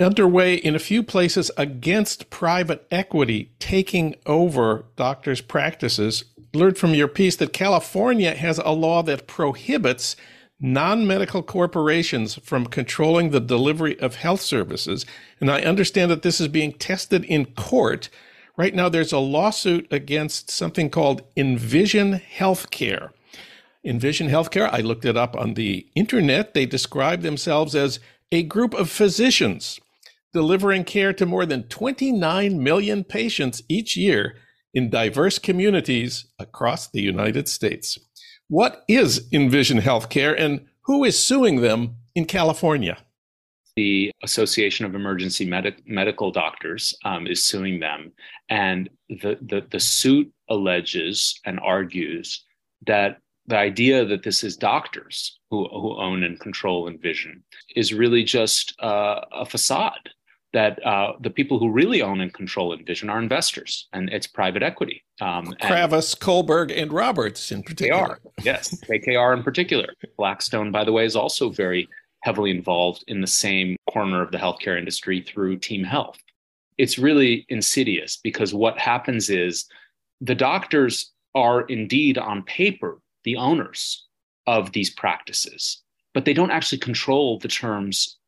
underway 0.00 0.56
in 0.56 0.74
a 0.74 0.80
few 0.80 1.02
places 1.02 1.50
against 1.56 2.30
private 2.30 2.86
equity 2.90 3.52
taking 3.58 4.16
over 4.26 4.86
doctors' 4.96 5.40
practices. 5.40 6.24
Learned 6.52 6.78
from 6.78 6.94
your 6.94 7.08
piece 7.08 7.36
that 7.36 7.52
California 7.52 8.34
has 8.34 8.58
a 8.58 8.70
law 8.70 9.02
that 9.02 9.26
prohibits 9.26 10.16
non 10.64 11.06
medical 11.06 11.42
corporations 11.42 12.36
from 12.36 12.64
controlling 12.64 13.30
the 13.30 13.40
delivery 13.40 14.00
of 14.00 14.16
health 14.16 14.40
services. 14.40 15.04
And 15.38 15.50
I 15.50 15.60
understand 15.60 16.10
that 16.10 16.22
this 16.22 16.40
is 16.40 16.48
being 16.48 16.72
tested 16.72 17.22
in 17.24 17.44
court. 17.44 18.08
Right 18.56 18.74
now, 18.74 18.88
there's 18.88 19.12
a 19.12 19.18
lawsuit 19.18 19.86
against 19.92 20.50
something 20.50 20.88
called 20.88 21.22
Envision 21.36 22.14
Healthcare. 22.38 23.10
Envision 23.84 24.28
Healthcare, 24.28 24.70
I 24.72 24.80
looked 24.80 25.04
it 25.04 25.18
up 25.18 25.36
on 25.36 25.52
the 25.52 25.86
internet. 25.94 26.54
They 26.54 26.64
describe 26.64 27.20
themselves 27.20 27.74
as 27.74 28.00
a 28.32 28.42
group 28.42 28.72
of 28.72 28.88
physicians 28.88 29.80
delivering 30.32 30.84
care 30.84 31.12
to 31.12 31.26
more 31.26 31.44
than 31.44 31.64
29 31.64 32.62
million 32.62 33.04
patients 33.04 33.62
each 33.68 33.98
year 33.98 34.36
in 34.72 34.88
diverse 34.88 35.38
communities 35.38 36.24
across 36.38 36.88
the 36.88 37.02
United 37.02 37.48
States. 37.48 37.98
What 38.48 38.84
is 38.88 39.26
Envision 39.32 39.78
Healthcare 39.78 40.38
and 40.38 40.66
who 40.82 41.04
is 41.04 41.18
suing 41.18 41.62
them 41.62 41.96
in 42.14 42.26
California? 42.26 42.98
The 43.76 44.12
Association 44.22 44.84
of 44.84 44.94
Emergency 44.94 45.46
Medi- 45.46 45.82
Medical 45.86 46.30
Doctors 46.30 46.96
um, 47.04 47.26
is 47.26 47.44
suing 47.44 47.80
them. 47.80 48.12
And 48.50 48.90
the, 49.08 49.38
the, 49.40 49.66
the 49.70 49.80
suit 49.80 50.30
alleges 50.50 51.40
and 51.46 51.58
argues 51.60 52.44
that 52.86 53.18
the 53.46 53.56
idea 53.56 54.04
that 54.04 54.22
this 54.22 54.44
is 54.44 54.56
doctors 54.56 55.38
who, 55.50 55.66
who 55.68 55.96
own 55.96 56.22
and 56.22 56.38
control 56.38 56.86
Envision 56.86 57.42
is 57.74 57.94
really 57.94 58.24
just 58.24 58.74
uh, 58.80 59.22
a 59.32 59.46
facade 59.46 60.10
that 60.54 60.84
uh, 60.86 61.12
the 61.20 61.30
people 61.30 61.58
who 61.58 61.68
really 61.68 62.00
own 62.00 62.20
and 62.20 62.32
control 62.32 62.72
Envision 62.72 63.10
are 63.10 63.18
investors 63.18 63.88
and 63.92 64.08
it's 64.10 64.28
private 64.28 64.62
equity. 64.62 65.04
Um, 65.20 65.52
Kravis, 65.60 66.16
Kohlberg, 66.16 66.72
and 66.74 66.92
Roberts 66.92 67.50
in 67.50 67.64
particular. 67.64 68.20
They 68.42 68.50
are, 68.50 68.54
yes. 68.56 68.80
KKR 68.88 69.36
in 69.36 69.42
particular. 69.42 69.88
Blackstone, 70.16 70.70
by 70.70 70.84
the 70.84 70.92
way, 70.92 71.04
is 71.04 71.16
also 71.16 71.50
very 71.50 71.88
heavily 72.22 72.52
involved 72.52 73.04
in 73.08 73.20
the 73.20 73.26
same 73.26 73.76
corner 73.92 74.22
of 74.22 74.30
the 74.30 74.38
healthcare 74.38 74.78
industry 74.78 75.20
through 75.20 75.58
Team 75.58 75.82
Health. 75.82 76.18
It's 76.78 76.98
really 76.98 77.44
insidious 77.48 78.16
because 78.22 78.54
what 78.54 78.78
happens 78.78 79.30
is 79.30 79.66
the 80.20 80.34
doctors 80.36 81.12
are 81.34 81.62
indeed 81.62 82.16
on 82.16 82.44
paper 82.44 83.00
the 83.24 83.36
owners 83.36 84.06
of 84.46 84.70
these 84.72 84.90
practices, 84.90 85.82
but 86.14 86.24
they 86.24 86.32
don't 86.32 86.52
actually 86.52 86.78
control 86.78 87.40
the 87.40 87.48
terms 87.48 88.18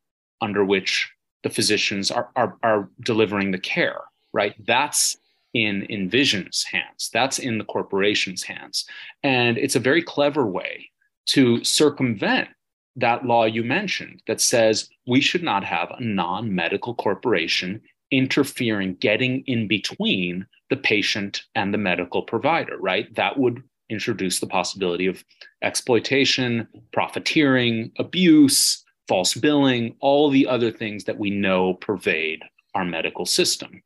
under 0.40 0.64
which 0.64 1.08
the 1.46 1.54
physicians 1.54 2.10
are, 2.10 2.28
are, 2.34 2.56
are 2.64 2.90
delivering 3.04 3.52
the 3.52 3.58
care, 3.58 4.00
right? 4.32 4.56
That's 4.66 5.16
in 5.54 5.86
Envision's 5.88 6.64
hands, 6.64 7.08
that's 7.12 7.38
in 7.38 7.58
the 7.58 7.64
corporation's 7.64 8.42
hands. 8.42 8.84
And 9.22 9.56
it's 9.56 9.76
a 9.76 9.80
very 9.80 10.02
clever 10.02 10.44
way 10.44 10.90
to 11.26 11.62
circumvent 11.62 12.48
that 12.96 13.26
law 13.26 13.44
you 13.44 13.62
mentioned 13.62 14.22
that 14.26 14.40
says 14.40 14.88
we 15.06 15.20
should 15.20 15.44
not 15.44 15.62
have 15.62 15.88
a 15.92 16.02
non 16.02 16.52
medical 16.52 16.96
corporation 16.96 17.80
interfering, 18.10 18.96
getting 18.96 19.44
in 19.46 19.68
between 19.68 20.46
the 20.68 20.76
patient 20.76 21.42
and 21.54 21.72
the 21.72 21.78
medical 21.78 22.22
provider, 22.22 22.76
right? 22.78 23.14
That 23.14 23.38
would 23.38 23.62
introduce 23.88 24.40
the 24.40 24.48
possibility 24.48 25.06
of 25.06 25.22
exploitation, 25.62 26.66
profiteering, 26.92 27.92
abuse, 28.00 28.82
false 29.08 29.34
billing, 29.34 29.94
all 30.00 30.30
the 30.30 30.46
other 30.46 30.70
things 30.70 31.04
that 31.04 31.18
we 31.18 31.30
know 31.30 31.74
pervade 31.74 32.42
our 32.74 32.84
medical 32.84 33.26
system. 33.26 33.82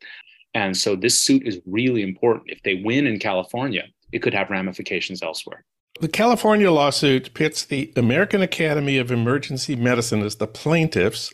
And 0.54 0.76
so 0.76 0.96
this 0.96 1.20
suit 1.20 1.46
is 1.46 1.60
really 1.66 2.02
important. 2.02 2.50
If 2.50 2.62
they 2.62 2.82
win 2.84 3.06
in 3.06 3.18
California, 3.18 3.84
it 4.12 4.20
could 4.20 4.34
have 4.34 4.50
ramifications 4.50 5.22
elsewhere. 5.22 5.64
The 6.00 6.08
California 6.08 6.70
lawsuit 6.70 7.34
pits 7.34 7.64
the 7.64 7.92
American 7.94 8.42
Academy 8.42 8.96
of 8.96 9.10
Emergency 9.10 9.76
Medicine 9.76 10.22
as 10.22 10.36
the 10.36 10.46
plaintiffs 10.46 11.32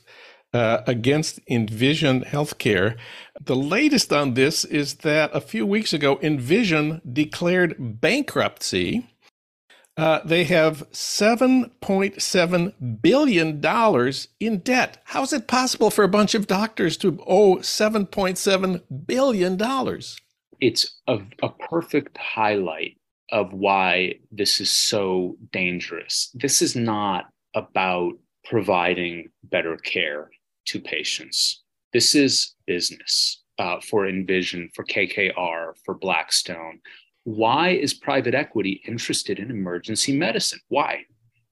uh, 0.53 0.83
against 0.87 1.39
Envision 1.49 2.23
Healthcare. 2.23 2.97
The 3.41 3.57
latest 3.57 4.13
on 4.13 4.35
this 4.35 4.65
is 4.65 4.97
that 4.97 5.31
a 5.33 5.41
few 5.41 5.67
weeks 5.67 5.93
ago, 5.93 6.19
Envision 6.23 7.01
declared 7.11 8.01
bankruptcy 8.01 9.07
uh, 9.97 10.21
they 10.25 10.45
have 10.45 10.89
$7.7 10.91 13.01
billion 13.01 13.65
in 14.41 14.59
debt. 14.59 14.99
How 15.05 15.23
is 15.23 15.33
it 15.33 15.47
possible 15.47 15.91
for 15.91 16.05
a 16.05 16.09
bunch 16.09 16.35
of 16.35 16.47
doctors 16.47 16.99
to 16.99 17.19
owe 17.27 17.57
$7.7 17.57 18.83
billion? 19.07 19.59
It's 20.61 21.01
a, 21.07 21.19
a 21.43 21.49
perfect 21.49 22.19
highlight 22.19 22.99
of 23.33 23.53
why 23.53 24.15
this 24.31 24.61
is 24.61 24.71
so 24.71 25.37
dangerous. 25.53 26.31
This 26.35 26.63
is 26.63 26.77
not 26.77 27.27
about 27.55 28.13
providing 28.45 29.31
better 29.45 29.77
care 29.79 30.31
to 30.67 30.81
patients. 30.81 31.63
This 31.93 32.15
is 32.15 32.55
business 32.67 33.43
uh, 33.59 33.81
for 33.81 34.07
Envision, 34.07 34.69
for 34.75 34.85
KKR, 34.85 35.73
for 35.85 35.95
Blackstone. 35.95 36.81
Why 37.27 37.71
is 37.71 37.93
private 37.93 38.37
equity 38.37 38.81
interested 38.87 39.41
in 39.41 39.51
emergency 39.51 40.17
medicine? 40.17 40.61
Why? 40.69 41.07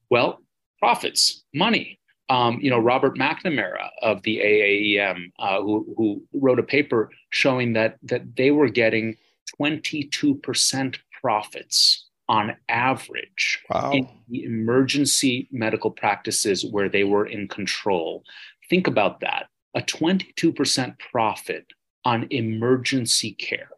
Well, 0.09 0.41
profits, 0.79 1.43
money. 1.53 1.99
Um, 2.29 2.61
you 2.61 2.71
know, 2.71 2.79
Robert 2.79 3.19
McNamara 3.19 3.89
of 4.01 4.23
the 4.23 4.39
AAEM, 4.39 5.33
uh, 5.41 5.61
who, 5.61 5.85
who 5.97 6.23
wrote 6.33 6.61
a 6.61 6.63
paper 6.63 7.11
showing 7.31 7.73
that 7.73 7.99
that 8.05 8.37
they 8.37 8.53
were 8.53 8.69
getting 8.69 9.17
22% 9.61 10.97
profits 11.21 12.07
on 12.29 12.57
average 12.69 13.59
wow. 13.69 13.91
in 13.93 14.09
the 14.29 14.45
emergency 14.45 15.49
medical 15.51 15.91
practices 15.91 16.65
where 16.65 16.89
they 16.89 17.03
were 17.03 17.27
in 17.27 17.49
control. 17.49 18.23
Think 18.71 18.87
about 18.87 19.19
that 19.21 19.49
a 19.75 19.81
22% 19.81 21.01
profit 21.01 21.67
on 22.05 22.29
emergency 22.31 23.33
care. 23.33 23.71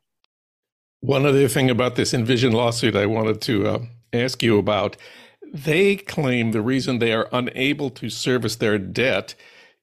One 1.00 1.26
other 1.26 1.48
thing 1.48 1.70
about 1.70 1.96
this 1.96 2.14
Envision 2.14 2.52
lawsuit 2.52 2.96
I 2.96 3.06
wanted 3.06 3.40
to 3.42 3.68
uh, 3.68 3.78
ask 4.12 4.42
you 4.42 4.58
about 4.58 4.96
they 5.52 5.96
claim 5.96 6.50
the 6.50 6.60
reason 6.60 6.98
they 6.98 7.12
are 7.12 7.28
unable 7.32 7.90
to 7.90 8.10
service 8.10 8.56
their 8.56 8.78
debt 8.78 9.34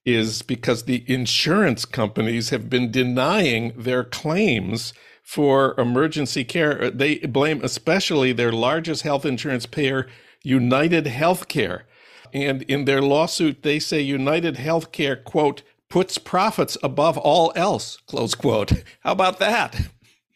is 0.06 0.41
because 0.41 0.84
the 0.84 1.04
insurance 1.08 1.86
companies 1.86 2.49
have 2.49 2.69
been 2.69 2.91
denying 2.91 3.73
their 3.78 4.04
claims 4.04 4.93
for 5.23 5.80
emergency 5.80 6.43
care. 6.43 6.91
They 6.91 7.19
blame 7.19 7.63
especially 7.63 8.34
their 8.34 8.52
largest 8.52 9.04
health 9.04 9.26
insurance 9.26 9.65
payer, 9.65 10.08
United 10.41 11.06
Healthcare. 11.06 11.84
And 12.34 12.63
in 12.63 12.86
their 12.86 13.02
lawsuit, 13.02 13.63
they 13.63 13.80
say 13.80 14.02
United 14.02 14.56
Healthcare, 14.56 15.23
quote, 15.23 15.62
puts 15.89 16.17
profits 16.17 16.78
above 16.84 17.17
all 17.17 17.54
else, 17.56 17.97
close 18.08 18.36
quote. 18.36 18.71
How 19.02 19.13
about 19.13 19.39
that? 19.39 19.80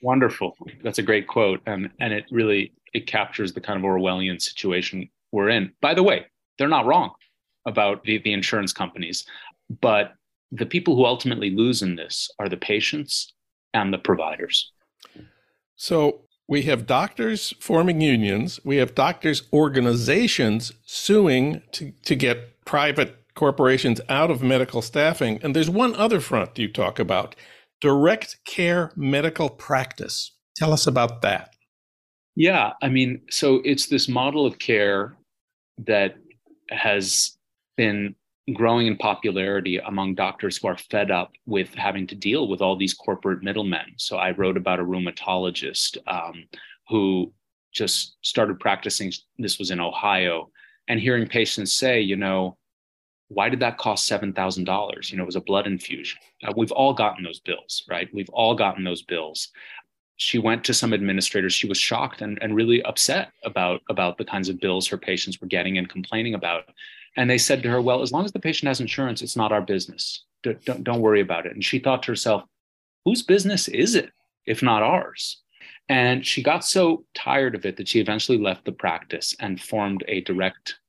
Wonderful. 0.01 0.55
That's 0.83 0.99
a 0.99 1.03
great 1.03 1.27
quote. 1.27 1.61
And, 1.65 1.89
and 1.99 2.13
it 2.13 2.25
really, 2.31 2.73
it 2.93 3.07
captures 3.07 3.53
the 3.53 3.61
kind 3.61 3.77
of 3.77 3.83
Orwellian 3.83 4.41
situation 4.41 5.09
we're 5.31 5.49
in. 5.49 5.71
By 5.81 5.93
the 5.93 6.03
way, 6.03 6.25
they're 6.57 6.67
not 6.67 6.85
wrong 6.85 7.11
about 7.65 8.03
the, 8.03 8.19
the 8.19 8.33
insurance 8.33 8.73
companies, 8.73 9.25
but 9.81 10.13
the 10.51 10.65
people 10.65 10.95
who 10.95 11.05
ultimately 11.05 11.49
lose 11.49 11.81
in 11.81 11.95
this 11.95 12.29
are 12.39 12.47
the 12.47 12.57
patients 12.57 13.33
and 13.73 13.93
the 13.93 13.97
providers. 13.97 14.71
So 15.75 16.21
we 16.47 16.63
have 16.63 16.87
doctors 16.87 17.53
forming 17.59 17.99
unions, 17.99 18.59
we 18.63 18.77
have 18.77 18.95
doctors' 18.95 19.43
organizations 19.51 20.71
suing 20.85 21.61
to, 21.73 21.91
to 22.05 22.15
get 22.15 22.63
private 22.65 23.17
corporations 23.35 24.01
out 24.09 24.31
of 24.31 24.41
medical 24.41 24.81
staffing. 24.81 25.39
And 25.43 25.55
there's 25.55 25.69
one 25.69 25.93
other 25.95 26.19
front 26.19 26.57
you 26.57 26.71
talk 26.71 26.99
about 26.99 27.35
direct 27.81 28.37
care 28.45 28.91
medical 28.95 29.49
practice. 29.49 30.33
Tell 30.55 30.73
us 30.73 30.87
about 30.87 31.21
that. 31.21 31.53
Yeah, 32.35 32.73
I 32.81 32.89
mean, 32.89 33.21
so 33.29 33.61
it's 33.65 33.87
this 33.87 34.07
model 34.07 34.45
of 34.45 34.59
care 34.59 35.17
that 35.79 36.15
has 36.69 37.37
been 37.77 38.15
growing 38.53 38.87
in 38.87 38.95
popularity 38.95 39.77
among 39.77 40.15
doctors 40.15 40.57
who 40.57 40.67
are 40.67 40.77
fed 40.77 41.11
up 41.11 41.33
with 41.45 41.73
having 41.73 42.07
to 42.07 42.15
deal 42.15 42.47
with 42.47 42.61
all 42.61 42.77
these 42.77 42.93
corporate 42.93 43.43
middlemen. 43.43 43.93
So 43.97 44.17
I 44.17 44.31
wrote 44.31 44.55
about 44.55 44.79
a 44.79 44.83
rheumatologist 44.83 45.97
um, 46.07 46.45
who 46.87 47.33
just 47.73 48.17
started 48.21 48.59
practicing. 48.59 49.11
This 49.37 49.59
was 49.59 49.71
in 49.71 49.79
Ohio, 49.79 50.49
and 50.87 50.99
hearing 50.99 51.27
patients 51.27 51.73
say, 51.73 51.99
you 51.99 52.15
know, 52.15 52.57
why 53.29 53.49
did 53.49 53.59
that 53.59 53.77
cost 53.77 54.09
$7,000? 54.09 55.11
You 55.11 55.17
know, 55.17 55.23
it 55.23 55.25
was 55.25 55.35
a 55.35 55.41
blood 55.41 55.67
infusion. 55.67 56.19
Uh, 56.45 56.53
we've 56.55 56.71
all 56.71 56.93
gotten 56.93 57.23
those 57.23 57.39
bills, 57.39 57.83
right? 57.89 58.09
We've 58.13 58.29
all 58.29 58.55
gotten 58.55 58.83
those 58.83 59.01
bills. 59.01 59.49
She 60.15 60.39
went 60.39 60.63
to 60.65 60.73
some 60.73 60.93
administrators. 60.93 61.53
She 61.53 61.67
was 61.67 61.77
shocked 61.77 62.21
and, 62.21 62.39
and 62.41 62.55
really 62.55 62.81
upset 62.83 63.31
about, 63.43 63.81
about 63.89 64.17
the 64.17 64.25
kinds 64.25 64.49
of 64.49 64.59
bills 64.59 64.87
her 64.87 64.97
patients 64.97 65.41
were 65.41 65.47
getting 65.47 65.77
and 65.77 65.89
complaining 65.89 66.33
about. 66.33 66.69
And 67.17 67.29
they 67.29 67.37
said 67.37 67.61
to 67.63 67.69
her, 67.69 67.81
well, 67.81 68.01
as 68.01 68.11
long 68.11 68.25
as 68.25 68.31
the 68.31 68.39
patient 68.39 68.67
has 68.67 68.79
insurance, 68.79 69.21
it's 69.21 69.35
not 69.35 69.51
our 69.51 69.61
business. 69.61 70.23
Don't, 70.43 70.63
don't, 70.65 70.83
don't 70.83 71.01
worry 71.01 71.21
about 71.21 71.45
it. 71.45 71.53
And 71.53 71.63
she 71.63 71.79
thought 71.79 72.03
to 72.03 72.11
herself, 72.11 72.43
whose 73.05 73.23
business 73.23 73.67
is 73.67 73.95
it 73.95 74.11
if 74.45 74.63
not 74.63 74.83
ours? 74.83 75.41
And 75.89 76.25
she 76.25 76.43
got 76.43 76.65
so 76.65 77.05
tired 77.13 77.55
of 77.55 77.65
it 77.65 77.77
that 77.77 77.87
she 77.87 77.99
eventually 77.99 78.37
left 78.37 78.65
the 78.65 78.71
practice 78.71 79.35
and 79.39 79.61
formed 79.61 80.03
a 80.07 80.21
direct 80.21 80.79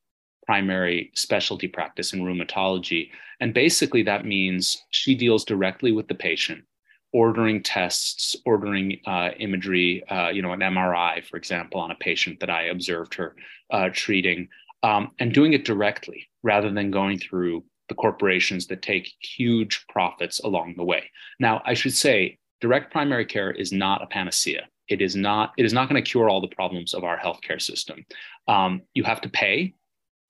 primary 0.48 1.10
specialty 1.14 1.68
practice 1.68 2.14
in 2.14 2.20
rheumatology. 2.20 3.10
And 3.38 3.52
basically, 3.52 4.02
that 4.04 4.24
means 4.24 4.82
she 4.88 5.14
deals 5.14 5.44
directly 5.44 5.92
with 5.92 6.08
the 6.08 6.14
patient, 6.14 6.64
ordering 7.12 7.62
tests, 7.62 8.34
ordering 8.46 8.98
uh, 9.06 9.28
imagery, 9.38 10.02
uh, 10.08 10.30
you 10.30 10.40
know, 10.40 10.54
an 10.54 10.60
MRI, 10.60 11.22
for 11.22 11.36
example, 11.36 11.78
on 11.78 11.90
a 11.90 11.96
patient 11.96 12.40
that 12.40 12.48
I 12.48 12.62
observed 12.68 13.14
her 13.16 13.36
uh, 13.70 13.90
treating, 13.92 14.48
um, 14.82 15.10
and 15.18 15.34
doing 15.34 15.52
it 15.52 15.66
directly 15.66 16.26
rather 16.42 16.70
than 16.70 16.90
going 16.90 17.18
through 17.18 17.62
the 17.90 17.94
corporations 17.94 18.66
that 18.68 18.80
take 18.80 19.12
huge 19.20 19.84
profits 19.90 20.40
along 20.40 20.76
the 20.78 20.84
way. 20.84 21.10
Now, 21.38 21.60
I 21.66 21.74
should 21.74 21.94
say, 21.94 22.38
direct 22.62 22.90
primary 22.90 23.26
care 23.26 23.50
is 23.50 23.70
not 23.70 24.02
a 24.02 24.06
panacea. 24.06 24.66
It 24.88 25.02
is 25.02 25.14
not. 25.14 25.52
It 25.58 25.66
is 25.66 25.74
not 25.74 25.90
going 25.90 26.02
to 26.02 26.10
cure 26.10 26.30
all 26.30 26.40
the 26.40 26.56
problems 26.56 26.94
of 26.94 27.04
our 27.04 27.18
healthcare 27.18 27.60
system. 27.60 28.06
Um, 28.46 28.80
you 28.94 29.04
have 29.04 29.20
to 29.20 29.28
pay 29.28 29.74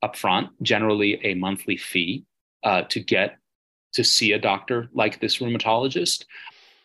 upfront, 0.05 0.51
generally 0.63 1.21
a 1.25 1.35
monthly 1.35 1.77
fee, 1.77 2.25
uh, 2.63 2.83
to 2.83 3.01
get 3.01 3.39
to 3.93 4.05
see 4.05 4.33
a 4.33 4.39
doctor 4.39 4.89
like 4.93 5.21
this 5.21 5.39
rheumatologist. 5.39 6.25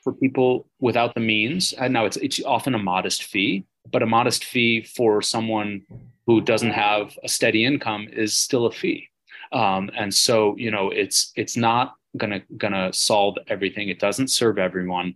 For 0.04 0.12
people 0.12 0.68
without 0.80 1.14
the 1.14 1.22
means, 1.22 1.72
and 1.74 1.94
now 1.94 2.06
it's 2.06 2.18
it's 2.18 2.44
often 2.44 2.76
a 2.76 2.80
modest 2.80 3.24
fee, 3.24 3.66
but 3.90 4.04
a 4.04 4.06
modest 4.06 4.44
fee 4.44 4.84
for 4.84 5.22
someone 5.22 5.82
who 6.26 6.42
doesn't 6.42 6.72
have 6.72 7.18
a 7.24 7.30
steady 7.30 7.66
income 7.66 8.08
is 8.12 8.38
still 8.38 8.66
a 8.66 8.72
fee. 8.72 9.10
Um, 9.52 9.90
and 9.96 10.14
so, 10.14 10.56
you 10.58 10.72
know, 10.72 10.90
it's 10.90 11.32
it's 11.36 11.56
not 11.56 11.96
gonna 12.18 12.42
gonna 12.58 12.92
solve 12.94 13.38
everything. 13.48 13.90
It 13.90 14.00
doesn't 14.00 14.30
serve 14.30 14.58
everyone. 14.58 15.16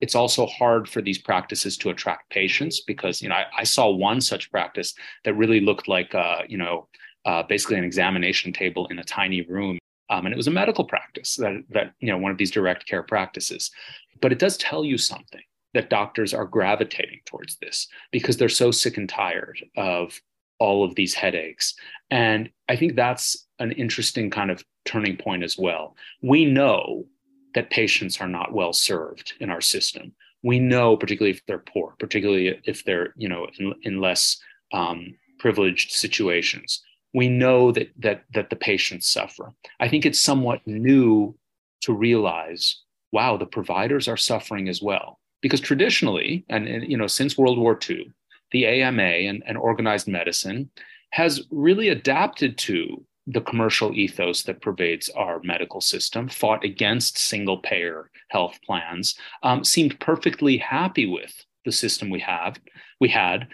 It's 0.00 0.14
also 0.14 0.46
hard 0.46 0.88
for 0.88 1.00
these 1.00 1.18
practices 1.18 1.76
to 1.78 1.90
attract 1.90 2.30
patients 2.30 2.80
because 2.80 3.22
you 3.22 3.28
know 3.28 3.36
I, 3.36 3.46
I 3.58 3.64
saw 3.64 3.90
one 3.90 4.20
such 4.20 4.50
practice 4.50 4.94
that 5.24 5.34
really 5.34 5.60
looked 5.60 5.88
like 5.88 6.14
uh, 6.14 6.42
you 6.48 6.58
know 6.58 6.88
uh, 7.26 7.42
basically 7.42 7.76
an 7.76 7.84
examination 7.84 8.52
table 8.52 8.86
in 8.86 8.98
a 8.98 9.04
tiny 9.04 9.42
room. 9.42 9.78
Um, 10.08 10.24
and 10.24 10.32
it 10.32 10.36
was 10.36 10.46
a 10.46 10.52
medical 10.52 10.84
practice 10.84 11.34
that, 11.36 11.64
that, 11.70 11.92
you 11.98 12.08
know, 12.08 12.16
one 12.16 12.30
of 12.30 12.38
these 12.38 12.52
direct 12.52 12.86
care 12.86 13.02
practices. 13.02 13.72
But 14.20 14.32
it 14.32 14.38
does 14.38 14.56
tell 14.56 14.84
you 14.84 14.96
something 14.96 15.42
that 15.74 15.90
doctors 15.90 16.32
are 16.32 16.46
gravitating 16.46 17.20
towards 17.26 17.56
this 17.56 17.88
because 18.12 18.36
they're 18.36 18.48
so 18.48 18.70
sick 18.70 18.96
and 18.96 19.08
tired 19.08 19.58
of 19.76 20.18
all 20.58 20.84
of 20.84 20.94
these 20.94 21.12
headaches. 21.12 21.74
And 22.10 22.48
I 22.68 22.76
think 22.76 22.94
that's 22.94 23.46
an 23.58 23.72
interesting 23.72 24.30
kind 24.30 24.50
of 24.50 24.64
turning 24.84 25.16
point 25.16 25.42
as 25.42 25.58
well. 25.58 25.96
We 26.22 26.44
know 26.44 27.06
that 27.54 27.70
patients 27.70 28.20
are 28.20 28.28
not 28.28 28.52
well 28.52 28.72
served 28.72 29.34
in 29.40 29.50
our 29.50 29.60
system. 29.60 30.14
We 30.42 30.60
know, 30.60 30.96
particularly 30.96 31.36
if 31.36 31.44
they're 31.46 31.58
poor, 31.58 31.94
particularly 31.98 32.60
if 32.64 32.84
they're, 32.84 33.12
you 33.16 33.28
know, 33.28 33.48
in, 33.58 33.74
in 33.82 34.00
less 34.00 34.38
um, 34.72 35.14
privileged 35.38 35.90
situations 35.90 36.82
we 37.16 37.30
know 37.30 37.72
that 37.72 37.90
that 37.98 38.24
that 38.34 38.50
the 38.50 38.56
patients 38.56 39.08
suffer. 39.08 39.54
I 39.80 39.88
think 39.88 40.04
it's 40.04 40.20
somewhat 40.20 40.60
new 40.66 41.34
to 41.80 41.94
realize, 41.94 42.82
wow, 43.10 43.38
the 43.38 43.46
providers 43.46 44.06
are 44.06 44.18
suffering 44.18 44.68
as 44.68 44.82
well. 44.82 45.18
Because 45.40 45.60
traditionally, 45.60 46.44
and, 46.50 46.68
and 46.68 46.90
you 46.90 46.98
know, 46.98 47.06
since 47.06 47.38
World 47.38 47.58
War 47.58 47.78
II, 47.88 48.12
the 48.52 48.66
AMA 48.66 49.02
and, 49.02 49.42
and 49.46 49.56
organized 49.56 50.08
medicine 50.08 50.70
has 51.10 51.46
really 51.50 51.88
adapted 51.88 52.58
to 52.58 53.02
the 53.26 53.40
commercial 53.40 53.94
ethos 53.94 54.42
that 54.42 54.60
pervades 54.60 55.08
our 55.10 55.40
medical 55.42 55.80
system, 55.80 56.28
fought 56.28 56.64
against 56.64 57.16
single 57.18 57.58
payer 57.58 58.10
health 58.28 58.58
plans, 58.66 59.14
um, 59.42 59.64
seemed 59.64 59.98
perfectly 60.00 60.58
happy 60.58 61.06
with 61.06 61.44
the 61.64 61.72
system 61.72 62.10
we 62.10 62.20
have, 62.20 62.60
we 63.00 63.08
had. 63.08 63.48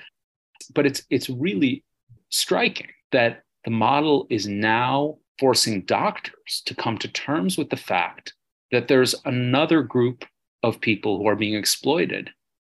But 0.74 0.86
it's 0.86 1.02
it's 1.10 1.30
really 1.30 1.84
striking 2.30 2.88
that 3.12 3.41
the 3.64 3.70
model 3.70 4.26
is 4.30 4.46
now 4.46 5.18
forcing 5.38 5.82
doctors 5.82 6.62
to 6.66 6.74
come 6.74 6.98
to 6.98 7.08
terms 7.08 7.56
with 7.56 7.70
the 7.70 7.76
fact 7.76 8.34
that 8.70 8.88
there's 8.88 9.14
another 9.24 9.82
group 9.82 10.24
of 10.62 10.80
people 10.80 11.18
who 11.18 11.28
are 11.28 11.36
being 11.36 11.54
exploited, 11.54 12.30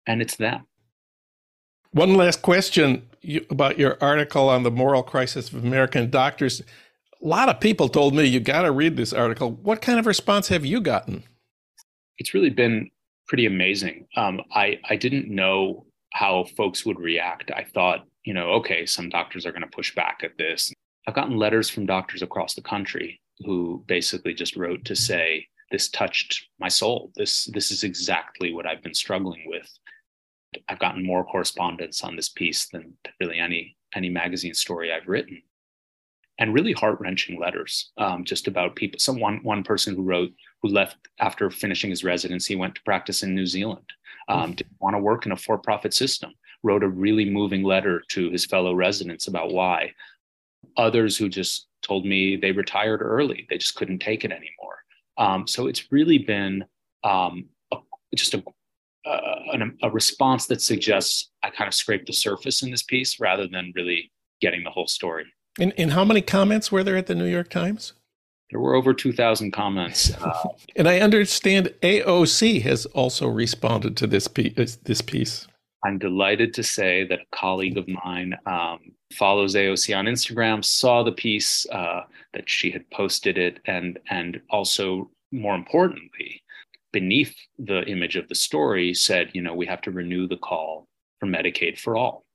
and 0.08 0.22
it's 0.22 0.36
them. 0.36 0.66
One 1.92 2.16
last 2.16 2.42
question 2.42 3.10
about 3.50 3.80
your 3.80 3.98
article 4.00 4.48
on 4.50 4.64
the 4.64 4.72
moral 4.72 5.04
crisis 5.04 5.52
of 5.52 5.64
American 5.64 6.10
doctors. 6.10 6.62
A 6.62 7.28
lot 7.28 7.50
of 7.50 7.60
people 7.60 7.90
told 7.90 8.14
me 8.14 8.26
you 8.26 8.40
got 8.40 8.62
to 8.62 8.72
read 8.72 8.96
this 8.96 9.12
article. 9.12 9.52
What 9.52 9.82
kind 9.82 10.00
of 10.00 10.06
response 10.06 10.48
have 10.50 10.66
you 10.66 10.82
gotten? 10.82 11.24
It's 12.18 12.34
really 12.34 12.52
been 12.52 12.92
pretty 13.28 13.46
amazing. 13.46 14.08
Um, 14.16 14.42
I 14.54 14.80
I 14.90 14.96
didn't 14.96 15.30
know 15.30 15.86
how 16.14 16.46
folks 16.56 16.86
would 16.86 17.00
react. 17.00 17.52
I 17.52 17.64
thought, 17.64 18.06
you 18.24 18.34
know, 18.34 18.49
okay, 18.49 18.86
some 18.86 19.09
doctors 19.09 19.45
are 19.45 19.51
going 19.51 19.61
to 19.63 19.67
push 19.67 19.95
back 19.95 20.22
at 20.24 20.38
this. 20.38 20.72
I've 21.07 21.15
gotten 21.15 21.38
letters 21.38 21.70
from 21.70 21.86
doctors 21.86 22.22
across 22.22 22.53
the 22.53 22.61
country 22.61 23.22
who 23.45 23.84
basically 23.88 24.34
just 24.34 24.55
wrote 24.55 24.86
to 24.86 24.95
say, 24.95 25.47
this 25.72 25.89
touched 25.89 26.47
my 26.59 26.67
soul. 26.67 27.11
This, 27.15 27.45
this 27.45 27.72
is 27.72 27.84
exactly 27.84 28.53
what 28.53 28.65
I've 28.65 28.84
been 28.84 28.93
struggling 28.93 29.43
with. 29.45 29.70
I've 30.67 30.80
gotten 30.80 31.05
more 31.05 31.24
correspondence 31.24 32.03
on 32.03 32.15
this 32.15 32.30
piece 32.30 32.67
than 32.70 32.93
really 33.20 33.39
any, 33.39 33.78
any 33.95 34.09
magazine 34.09 34.53
story 34.53 34.91
I've 34.91 35.07
written. 35.07 35.41
And 36.39 36.53
really 36.53 36.72
heart 36.72 36.99
wrenching 36.99 37.39
letters 37.39 37.91
um, 37.97 38.24
just 38.24 38.47
about 38.47 38.76
people. 38.76 38.99
Some 38.99 39.20
one, 39.20 39.39
one 39.43 39.63
person 39.63 39.95
who 39.95 40.03
wrote, 40.03 40.32
who 40.61 40.70
left 40.70 40.95
after 41.20 41.51
finishing 41.51 41.89
his 41.89 42.03
residency, 42.03 42.55
went 42.55 42.76
to 42.76 42.84
practice 42.84 43.24
in 43.24 43.36
New 43.36 43.45
Zealand, 43.45 43.86
um, 44.28 44.53
didn't 44.53 44.80
want 44.80 44.95
to 44.95 44.99
work 44.99 45.26
in 45.26 45.34
a 45.34 45.36
for 45.36 45.57
profit 45.57 45.93
system, 45.93 46.32
wrote 46.64 46.84
a 46.84 46.88
really 46.88 47.26
moving 47.26 47.64
letter 47.64 48.03
to 48.10 48.30
his 48.32 48.45
fellow 48.45 48.74
residents 48.74 49.28
about 49.28 49.51
why 49.51 49.91
others 50.78 51.18
who 51.18 51.30
just 51.30 51.68
told 51.82 52.05
me 52.05 52.36
they 52.36 52.51
retired 52.51 53.01
early 53.01 53.45
they 53.49 53.57
just 53.57 53.76
couldn't 53.76 53.99
take 53.99 54.26
it 54.26 54.32
anymore 54.32 54.84
um, 55.18 55.47
so 55.47 55.68
it's 55.68 55.91
really 55.91 56.18
been 56.18 56.64
um, 57.03 57.45
a, 57.72 57.78
just 58.16 58.34
a, 58.34 58.43
a, 59.05 59.66
a 59.84 59.89
response 59.89 60.45
that 60.47 60.62
suggests 60.62 61.32
i 61.43 61.49
kind 61.49 61.68
of 61.68 61.74
scraped 61.74 62.07
the 62.07 62.14
surface 62.14 62.62
in 62.62 62.72
this 62.72 62.84
piece 62.84 63.20
rather 63.20 63.47
than 63.47 63.72
really 63.76 64.12
getting 64.41 64.64
the 64.64 64.70
whole 64.70 64.88
story 64.88 65.26
and, 65.60 65.74
and 65.78 65.91
how 65.91 66.03
many 66.03 66.22
comments 66.22 66.72
were 66.72 66.84
there 66.84 66.97
at 66.97 67.07
the 67.07 67.16
new 67.16 67.26
york 67.26 67.49
times 67.49 67.93
there 68.49 68.60
were 68.60 68.74
over 68.74 68.93
2,000 68.93 69.51
comments. 69.51 70.12
Uh, 70.22 70.49
and 70.76 70.88
I 70.88 70.99
understand 70.99 71.74
AOC 71.82 72.62
has 72.64 72.86
also 72.88 73.28
responded 73.28 73.95
to 73.97 74.07
this 74.07 74.28
piece. 74.28 74.76
This 74.84 75.01
piece. 75.01 75.47
I'm 75.84 75.98
delighted 75.98 76.54
to 76.56 76.64
say 76.64 77.06
that 77.06 77.20
a 77.20 77.36
colleague 77.36 77.78
of 77.78 77.88
mine 77.88 78.36
um, 78.46 78.80
follows 79.14 79.56
AOC 79.56 79.98
on 79.98 80.06
Instagram, 80.06 80.64
saw 80.64 81.04
the 81.04 81.12
piece 81.12 81.66
uh, 81.70 82.02
that 82.34 82.50
she 82.50 82.70
had 82.70 82.90
posted 82.92 83.38
it, 83.38 83.60
and 83.66 83.98
and 84.10 84.42
also 84.50 85.10
more 85.32 85.56
importantly, 85.56 86.42
beneath 86.92 87.36
the 87.58 87.84
image 87.84 88.16
of 88.16 88.28
the 88.28 88.36
story, 88.36 88.94
said, 88.94 89.30
you 89.34 89.42
know, 89.42 89.54
we 89.54 89.66
have 89.68 89.82
to 89.82 89.92
renew 89.92 90.28
the 90.28 90.38
call 90.38 90.88
for 91.20 91.28
Medicaid 91.28 91.80
for 91.80 91.96
all, 91.96 92.26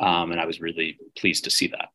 um, 0.00 0.32
and 0.32 0.40
I 0.40 0.46
was 0.46 0.60
really 0.60 0.96
pleased 1.16 1.44
to 1.44 1.50
see 1.50 1.66
that. 1.68 1.88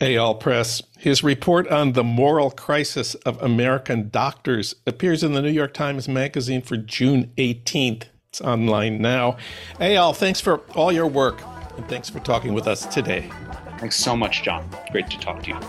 Eyal 0.00 0.38
Press. 0.38 0.82
His 0.98 1.22
report 1.22 1.68
on 1.68 1.92
the 1.92 2.02
moral 2.02 2.50
crisis 2.50 3.14
of 3.14 3.40
American 3.40 4.10
doctors 4.10 4.74
appears 4.86 5.22
in 5.22 5.34
the 5.34 5.42
New 5.42 5.52
York 5.52 5.72
Times 5.72 6.08
Magazine 6.08 6.62
for 6.62 6.76
June 6.76 7.32
18th. 7.38 8.06
It's 8.34 8.40
online 8.40 9.00
now. 9.00 9.36
Eyal, 9.78 10.12
thanks 10.12 10.40
for 10.40 10.56
all 10.74 10.90
your 10.90 11.06
work 11.06 11.40
and 11.76 11.88
thanks 11.88 12.10
for 12.10 12.18
talking 12.18 12.52
with 12.52 12.66
us 12.66 12.84
today. 12.86 13.30
Thanks 13.78 13.94
so 13.94 14.16
much, 14.16 14.42
Jon. 14.42 14.68
Great 14.90 15.08
to 15.10 15.20
talk 15.20 15.44
to 15.44 15.50
you. 15.50 15.60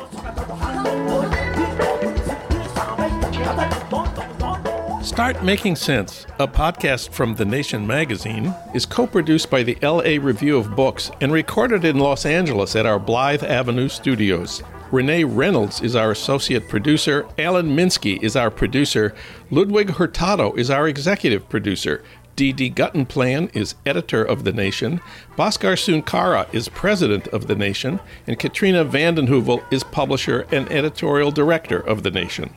Start 5.03 5.43
Making 5.43 5.75
Sense, 5.75 6.25
a 6.39 6.47
podcast 6.47 7.11
from 7.11 7.35
The 7.35 7.45
Nation 7.45 7.85
magazine, 7.85 8.55
is 8.73 8.87
co 8.87 9.05
produced 9.05 9.51
by 9.51 9.61
the 9.61 9.77
LA 9.83 10.19
Review 10.19 10.57
of 10.57 10.75
Books 10.75 11.11
and 11.21 11.31
recorded 11.31 11.85
in 11.85 11.99
Los 11.99 12.25
Angeles 12.25 12.75
at 12.75 12.87
our 12.87 12.97
Blythe 12.97 13.43
Avenue 13.43 13.89
studios. 13.89 14.63
Renee 14.91 15.23
Reynolds 15.23 15.81
is 15.81 15.95
our 15.95 16.11
associate 16.11 16.67
producer. 16.67 17.27
Alan 17.37 17.75
Minsky 17.75 18.21
is 18.23 18.35
our 18.35 18.49
producer. 18.49 19.13
Ludwig 19.51 19.91
Hurtado 19.91 20.53
is 20.53 20.71
our 20.71 20.87
executive 20.87 21.47
producer. 21.49 22.03
Didi 22.35 22.69
Guttenplan 22.69 23.55
is 23.55 23.75
editor 23.85 24.23
of 24.23 24.43
The 24.43 24.51
Nation, 24.51 24.99
Bhaskar 25.37 25.75
Sunkara 25.75 26.53
is 26.53 26.69
president 26.69 27.27
of 27.29 27.47
The 27.47 27.55
Nation, 27.55 27.99
and 28.27 28.37
Katrina 28.37 28.83
vanden 28.83 29.27
Heuvel 29.27 29.63
is 29.71 29.83
publisher 29.83 30.45
and 30.51 30.69
editorial 30.71 31.31
director 31.31 31.79
of 31.79 32.03
The 32.03 32.11
Nation. 32.11 32.53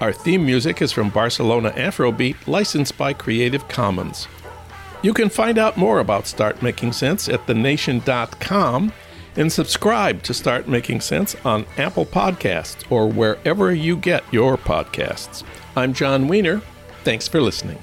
Our 0.00 0.12
theme 0.12 0.44
music 0.44 0.80
is 0.80 0.92
from 0.92 1.10
Barcelona 1.10 1.70
Afrobeat, 1.72 2.46
licensed 2.46 2.96
by 2.96 3.12
Creative 3.12 3.66
Commons. 3.68 4.28
You 5.02 5.14
can 5.14 5.30
find 5.30 5.58
out 5.58 5.76
more 5.76 6.00
about 6.00 6.26
Start 6.26 6.62
Making 6.62 6.92
Sense 6.92 7.28
at 7.28 7.46
thenation.com 7.46 8.92
and 9.36 9.52
subscribe 9.52 10.22
to 10.24 10.34
Start 10.34 10.68
Making 10.68 11.00
Sense 11.00 11.36
on 11.44 11.64
Apple 11.78 12.04
Podcasts 12.04 12.90
or 12.90 13.08
wherever 13.08 13.72
you 13.72 13.96
get 13.96 14.24
your 14.32 14.58
podcasts. 14.58 15.42
I'm 15.76 15.94
Jon 15.94 16.28
Wiener. 16.28 16.60
Thanks 17.04 17.28
for 17.28 17.40
listening. 17.40 17.78